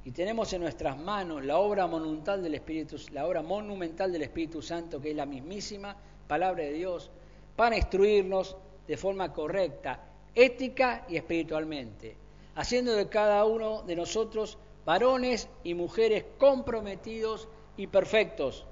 Y 0.06 0.12
tenemos 0.12 0.54
en 0.54 0.62
nuestras 0.62 1.00
manos 1.00 1.44
la 1.46 1.58
obra 1.58 1.88
monumental 1.88 2.44
del 2.44 2.54
Espíritu, 2.54 2.98
la 3.12 3.26
obra 3.26 3.42
monumental 3.42 4.12
del 4.12 4.22
Espíritu 4.22 4.62
Santo, 4.62 5.02
que 5.02 5.10
es 5.10 5.16
la 5.16 5.26
mismísima 5.26 5.98
palabra 6.28 6.64
de 6.64 6.74
Dios, 6.74 7.10
para 7.56 7.76
instruirnos 7.76 8.56
de 8.88 8.98
forma 8.98 9.34
correcta, 9.34 10.07
ética 10.38 11.04
y 11.10 11.18
espiritualmente, 11.18 12.16
haciendo 12.56 12.94
de 12.94 13.10
cada 13.10 13.44
uno 13.46 13.82
de 13.82 13.96
nosotros 13.96 14.60
varones 14.86 15.50
y 15.64 15.74
mujeres 15.74 16.26
comprometidos 16.38 17.48
y 17.76 17.88
perfectos 17.88 18.66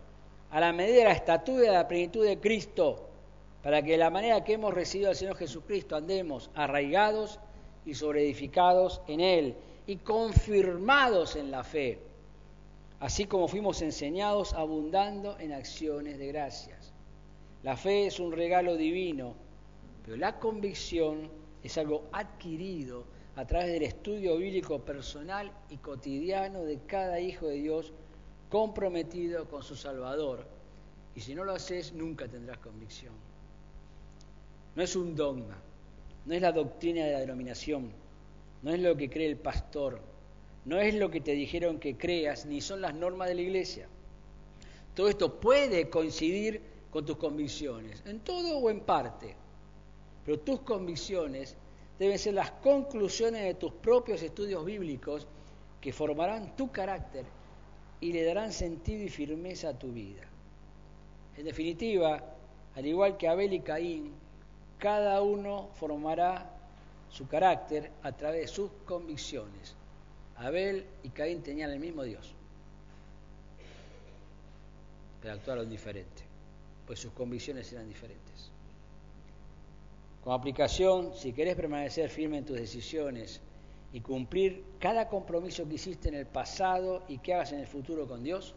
a 0.52 0.60
la 0.60 0.72
medida 0.72 1.00
de 1.00 1.04
la 1.06 1.12
estatura 1.12 1.64
de 1.64 1.72
la 1.72 1.88
plenitud 1.88 2.24
de 2.24 2.40
Cristo, 2.40 3.10
para 3.64 3.82
que 3.82 3.94
de 3.94 3.98
la 3.98 4.12
manera 4.12 4.44
que 4.44 4.54
hemos 4.54 4.76
recibido 4.76 5.10
al 5.10 5.16
Señor 5.16 5.38
Jesucristo 5.38 5.96
andemos 5.96 6.52
arraigados 6.54 7.40
y 7.84 7.96
sobreedificados 7.96 9.02
en 9.08 9.20
Él 9.20 9.56
y 9.88 9.98
confirmados 9.98 11.36
en 11.36 11.50
la 11.50 11.64
fe, 11.64 11.98
así 13.00 13.26
como 13.26 13.48
fuimos 13.48 13.82
enseñados 13.82 14.54
abundando 14.54 15.38
en 15.40 15.52
acciones 15.52 16.20
de 16.20 16.28
gracias. 16.28 16.94
La 17.64 17.76
fe 17.76 18.06
es 18.06 18.20
un 18.20 18.32
regalo 18.32 18.78
divino, 18.78 19.34
pero 20.04 20.16
la 20.16 20.40
convicción 20.40 21.30
es 21.66 21.78
algo 21.80 22.04
adquirido 22.12 23.06
a 23.36 23.46
través 23.46 23.72
del 23.72 23.84
estudio 23.84 24.38
bíblico 24.38 24.80
personal 24.80 25.52
y 25.70 25.78
cotidiano 25.78 26.64
de 26.64 26.80
cada 26.86 27.20
hijo 27.20 27.48
de 27.48 27.56
Dios 27.56 27.92
comprometido 28.50 29.50
con 29.50 29.64
su 29.64 29.76
Salvador. 29.76 30.46
Y 31.16 31.22
si 31.22 31.34
no 31.34 31.44
lo 31.44 31.54
haces, 31.54 31.94
nunca 31.94 32.28
tendrás 32.28 32.60
convicción. 32.60 33.14
No 34.76 34.84
es 34.84 34.96
un 34.96 35.16
dogma, 35.16 35.58
no 36.26 36.34
es 36.36 36.42
la 36.42 36.52
doctrina 36.52 37.04
de 37.06 37.14
la 37.14 37.20
denominación, 37.20 37.92
no 38.62 38.72
es 38.72 38.80
lo 38.80 38.96
que 38.96 39.10
cree 39.10 39.28
el 39.28 39.38
pastor, 39.38 40.00
no 40.66 40.80
es 40.80 40.94
lo 40.94 41.10
que 41.10 41.22
te 41.22 41.32
dijeron 41.32 41.80
que 41.80 41.98
creas, 41.98 42.46
ni 42.46 42.62
son 42.62 42.82
las 42.82 42.94
normas 42.94 43.30
de 43.30 43.36
la 43.36 43.42
iglesia. 43.42 43.88
Todo 44.94 45.10
esto 45.10 45.40
puede 45.40 45.90
coincidir 45.90 46.62
con 46.92 47.06
tus 47.06 47.18
convicciones, 47.18 48.04
en 48.06 48.20
todo 48.20 48.60
o 48.60 48.70
en 48.70 48.82
parte, 48.82 49.36
pero 50.26 50.40
tus 50.40 50.62
convicciones 50.62 51.56
deben 52.00 52.18
ser 52.18 52.34
las 52.34 52.52
conclusiones 52.52 53.44
de 53.44 53.54
tus 53.54 53.72
propios 53.72 54.22
estudios 54.22 54.66
bíblicos 54.66 55.28
que 55.80 55.94
formarán 55.94 56.56
tu 56.56 56.72
carácter 56.72 57.26
y 58.02 58.12
le 58.12 58.24
darán 58.24 58.52
sentido 58.52 59.04
y 59.04 59.10
firmeza 59.10 59.70
a 59.70 59.80
tu 59.80 59.92
vida. 59.92 60.24
En 61.38 61.46
definitiva, 61.46 62.24
al 62.76 62.86
igual 62.86 63.18
que 63.18 63.28
Abel 63.28 63.54
y 63.54 63.60
Caín, 63.62 64.14
cada 64.80 65.22
uno 65.22 65.70
formará 65.76 66.52
su 67.10 67.28
carácter 67.28 67.92
a 68.04 68.12
través 68.12 68.42
de 68.42 68.48
sus 68.48 68.72
convicciones. 68.86 69.76
Abel 70.38 70.86
y 71.04 71.10
Caín 71.10 71.42
tenían 71.44 71.70
el 71.70 71.80
mismo 71.80 72.04
Dios, 72.04 72.34
pero 75.22 75.34
actuaron 75.34 75.70
diferente, 75.70 76.24
pues 76.86 77.00
sus 77.00 77.14
convicciones 77.14 77.72
eran 77.72 77.88
diferentes. 77.88 78.55
Como 80.26 80.36
aplicación, 80.36 81.14
si 81.14 81.34
querés 81.34 81.56
permanecer 81.56 82.10
firme 82.10 82.40
en 82.40 82.46
tus 82.46 82.58
decisiones, 82.58 83.42
y 83.94 84.02
cumplir 84.02 84.64
cada 84.80 85.08
compromiso 85.08 85.70
que 85.70 85.76
hiciste 85.76 86.10
en 86.10 86.16
el 86.16 86.26
pasado 86.26 87.04
y 87.08 87.20
que 87.20 87.36
hagas 87.36 87.52
en 87.52 87.60
el 87.60 87.68
futuro 87.68 88.08
con 88.08 88.24
Dios, 88.24 88.56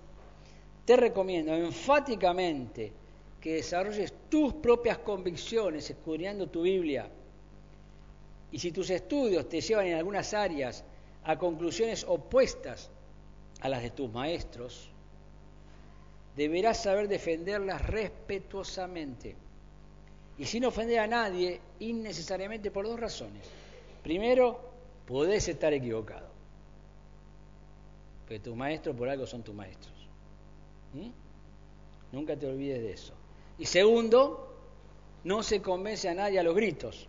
te 0.86 0.96
recomiendo 0.96 1.52
enfáticamente 1.54 2.90
que 3.38 3.56
desarrolles 3.56 4.14
tus 4.30 4.54
propias 4.54 4.96
convicciones 4.96 5.90
escudriñando 5.90 6.48
tu 6.48 6.62
Biblia. 6.62 7.10
Y 8.50 8.58
si 8.58 8.72
tus 8.72 8.88
estudios 8.88 9.46
te 9.46 9.60
llevan 9.60 9.88
en 9.88 9.96
algunas 9.96 10.32
áreas 10.32 10.84
a 11.22 11.38
conclusiones 11.38 12.02
opuestas 12.08 12.90
a 13.60 13.68
las 13.68 13.82
de 13.82 13.90
tus 13.90 14.10
maestros, 14.10 14.88
deberás 16.34 16.82
saber 16.82 17.08
defenderlas 17.08 17.86
respetuosamente 17.86 19.36
y 20.39 20.45
sin 20.45 20.64
ofender 20.64 21.01
a 21.01 21.07
nadie 21.07 21.61
innecesariamente 21.80 22.70
por 22.70 22.86
dos 22.86 22.99
razones. 22.99 23.45
Primero, 24.03 24.61
podés 25.07 25.49
estar 25.49 25.72
equivocado. 25.72 26.28
Pero 28.26 28.43
tus 28.43 28.57
maestros 28.57 28.95
por 28.95 29.09
algo 29.09 29.26
son 29.26 29.43
tus 29.43 29.55
maestros. 29.55 29.95
¿Mm? 30.95 31.11
Nunca 32.12 32.36
te 32.36 32.47
olvides 32.47 32.80
de 32.80 32.93
eso. 32.93 33.14
Y 33.59 33.66
segundo, 33.66 34.55
no 35.24 35.43
se 35.43 35.61
convence 35.61 36.09
a 36.09 36.14
nadie 36.14 36.39
a 36.39 36.43
los 36.43 36.55
gritos. 36.55 37.09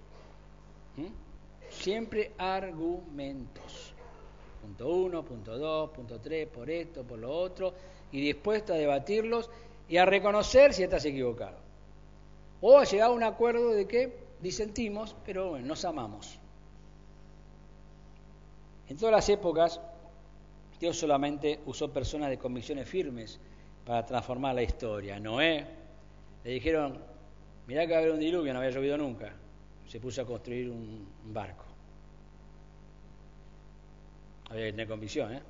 ¿Mm? 0.98 1.70
Siempre 1.70 2.32
argumentos. 2.38 3.94
Punto 4.62 4.90
uno, 4.90 5.24
punto 5.24 5.58
dos, 5.58 5.92
punto 5.92 6.20
tres, 6.20 6.48
por 6.48 6.70
esto, 6.70 7.04
por 7.04 7.20
lo 7.20 7.32
otro, 7.32 7.74
y 8.12 8.22
dispuesto 8.22 8.74
a 8.74 8.78
debatirlos 8.78 9.50
y 9.88 9.98
a 9.98 10.06
reconocer 10.06 10.74
si 10.74 10.84
estás 10.84 11.06
equivocado. 11.06 11.69
O 12.62 12.78
a 12.78 12.84
llegar 12.84 13.10
a 13.10 13.12
un 13.12 13.24
acuerdo 13.24 13.72
de 13.72 13.88
que 13.88 14.18
disentimos, 14.42 15.16
pero 15.26 15.50
bueno, 15.52 15.68
nos 15.68 15.86
amamos. 15.86 16.40
En 18.90 18.98
todas 18.98 19.14
las 19.14 19.30
épocas, 19.30 19.80
Dios 20.80 20.98
solamente 20.98 21.60
usó 21.66 21.92
personas 21.92 22.30
de 22.30 22.38
convicciones 22.38 22.88
firmes 22.88 23.40
para 23.86 24.06
transformar 24.06 24.56
la 24.56 24.64
historia. 24.64 25.20
Noé 25.20 25.66
le 26.44 26.52
dijeron, 26.52 26.98
mirá 27.68 27.86
que 27.86 27.92
va 27.92 27.98
a 27.98 28.02
haber 28.02 28.14
un 28.14 28.20
diluvio, 28.20 28.54
no 28.54 28.60
había 28.60 28.72
llovido 28.72 28.98
nunca. 28.98 29.34
Se 29.88 30.00
puso 30.00 30.22
a 30.22 30.26
construir 30.26 30.70
un 30.70 31.08
barco. 31.26 31.66
Había 34.50 34.66
que 34.66 34.72
tener 34.72 34.88
convicción, 34.88 35.34
¿eh? 35.34 35.42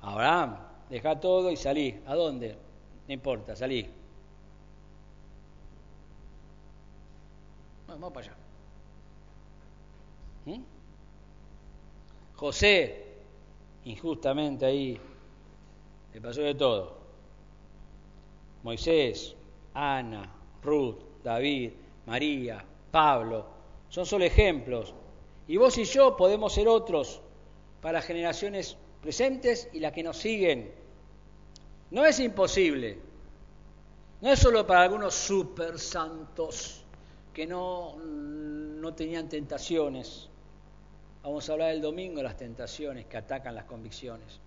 Abraham, 0.00 0.56
deja 0.90 1.20
todo 1.20 1.50
y 1.50 1.56
salí. 1.56 2.00
¿A 2.06 2.14
dónde? 2.14 2.56
No 3.06 3.14
importa, 3.14 3.54
salí. 3.54 3.88
Vamos 8.00 8.12
para 8.12 8.26
allá. 8.26 8.36
¿Mm? 10.46 10.62
José, 12.36 13.04
injustamente 13.84 14.66
ahí, 14.66 15.00
le 16.12 16.20
pasó 16.20 16.40
de 16.40 16.54
todo. 16.54 16.98
Moisés, 18.62 19.34
Ana, 19.74 20.32
Ruth, 20.62 21.22
David, 21.22 21.72
María, 22.06 22.64
Pablo, 22.90 23.46
son 23.88 24.06
solo 24.06 24.24
ejemplos. 24.24 24.94
Y 25.48 25.56
vos 25.56 25.76
y 25.78 25.84
yo 25.84 26.16
podemos 26.16 26.52
ser 26.52 26.68
otros 26.68 27.20
para 27.80 27.98
las 27.98 28.06
generaciones 28.06 28.76
presentes 29.00 29.68
y 29.72 29.80
las 29.80 29.92
que 29.92 30.02
nos 30.02 30.16
siguen. 30.16 30.72
No 31.90 32.04
es 32.06 32.20
imposible. 32.20 32.98
No 34.20 34.30
es 34.30 34.38
solo 34.38 34.66
para 34.66 34.82
algunos 34.82 35.14
super 35.14 35.78
santos 35.78 36.81
que 37.32 37.46
no, 37.46 37.96
no 37.96 38.94
tenían 38.94 39.28
tentaciones. 39.28 40.28
Vamos 41.22 41.48
a 41.48 41.52
hablar 41.52 41.70
el 41.70 41.80
domingo 41.80 42.16
de 42.16 42.24
las 42.24 42.36
tentaciones 42.36 43.06
que 43.06 43.16
atacan 43.16 43.54
las 43.54 43.64
convicciones. 43.64 44.40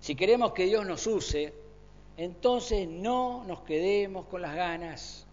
Si 0.00 0.14
queremos 0.14 0.52
que 0.52 0.64
Dios 0.64 0.84
nos 0.86 1.06
use, 1.06 1.52
entonces 2.16 2.88
no 2.88 3.44
nos 3.44 3.60
quedemos 3.60 4.26
con 4.26 4.42
las 4.42 4.54
ganas. 4.54 5.26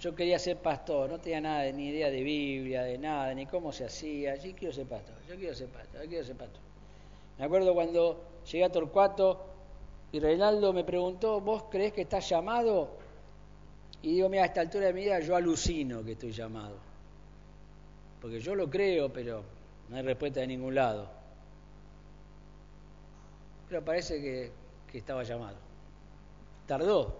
Yo 0.00 0.14
quería 0.14 0.38
ser 0.38 0.56
pastor, 0.56 1.10
no 1.10 1.18
tenía 1.18 1.40
nada, 1.40 1.70
ni 1.72 1.88
idea 1.88 2.10
de 2.10 2.22
Biblia, 2.22 2.82
de 2.82 2.96
nada, 2.96 3.34
ni 3.34 3.46
cómo 3.46 3.72
se 3.72 3.84
hacía. 3.84 4.36
Yo 4.36 4.54
quiero 4.56 4.72
ser 4.72 4.86
pastor, 4.86 5.14
yo 5.28 5.36
quiero 5.36 5.54
ser 5.54 5.68
pastor, 5.68 6.02
yo 6.02 6.08
quiero 6.08 6.24
ser 6.24 6.36
pastor. 6.36 6.60
Me 7.38 7.44
acuerdo 7.44 7.74
cuando 7.74 8.22
llegué 8.50 8.64
a 8.64 8.72
Torcuato 8.72 9.44
y 10.12 10.20
Reinaldo 10.20 10.72
me 10.72 10.84
preguntó, 10.84 11.40
¿vos 11.40 11.64
crees 11.70 11.92
que 11.92 12.02
estás 12.02 12.28
llamado? 12.28 12.99
Y 14.02 14.14
digo, 14.14 14.28
mira, 14.28 14.44
a 14.44 14.46
esta 14.46 14.60
altura 14.62 14.86
de 14.86 14.92
mi 14.92 15.02
vida 15.02 15.20
yo 15.20 15.36
alucino 15.36 16.02
que 16.04 16.12
estoy 16.12 16.32
llamado. 16.32 16.76
Porque 18.20 18.40
yo 18.40 18.54
lo 18.54 18.68
creo, 18.70 19.12
pero 19.12 19.42
no 19.88 19.96
hay 19.96 20.02
respuesta 20.02 20.40
de 20.40 20.46
ningún 20.46 20.74
lado. 20.74 21.08
Pero 23.68 23.84
parece 23.84 24.20
que, 24.20 24.52
que 24.90 24.98
estaba 24.98 25.22
llamado. 25.22 25.56
Tardó. 26.66 27.16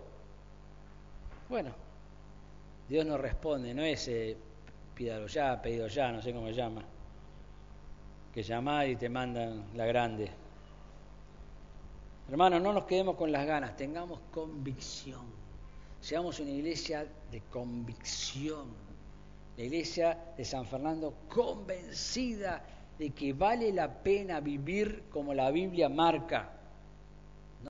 Bueno, 1.48 1.72
Dios 2.88 3.04
no 3.04 3.18
responde, 3.18 3.74
no 3.74 3.82
es 3.82 4.08
eh, 4.08 4.36
pídalo 4.94 5.26
ya, 5.26 5.60
pedido 5.60 5.86
ya, 5.86 6.12
no 6.12 6.20
sé 6.22 6.32
cómo 6.32 6.46
se 6.48 6.54
llama. 6.54 6.82
Que 8.32 8.42
llamar 8.42 8.88
y 8.88 8.96
te 8.96 9.08
mandan 9.08 9.64
la 9.74 9.86
grande. 9.86 10.30
Hermanos, 12.28 12.62
no 12.62 12.72
nos 12.72 12.84
quedemos 12.84 13.16
con 13.16 13.32
las 13.32 13.46
ganas, 13.46 13.76
tengamos 13.76 14.20
convicción. 14.30 15.39
Seamos 16.00 16.40
una 16.40 16.50
iglesia 16.50 17.06
de 17.30 17.42
convicción. 17.42 18.68
La 19.56 19.64
iglesia 19.64 20.18
de 20.36 20.44
San 20.44 20.66
Fernando 20.66 21.14
convencida 21.28 22.64
de 22.98 23.10
que 23.10 23.32
vale 23.32 23.72
la 23.72 24.02
pena 24.02 24.40
vivir 24.40 25.04
como 25.10 25.34
la 25.34 25.50
Biblia 25.50 25.88
marca 25.88 26.59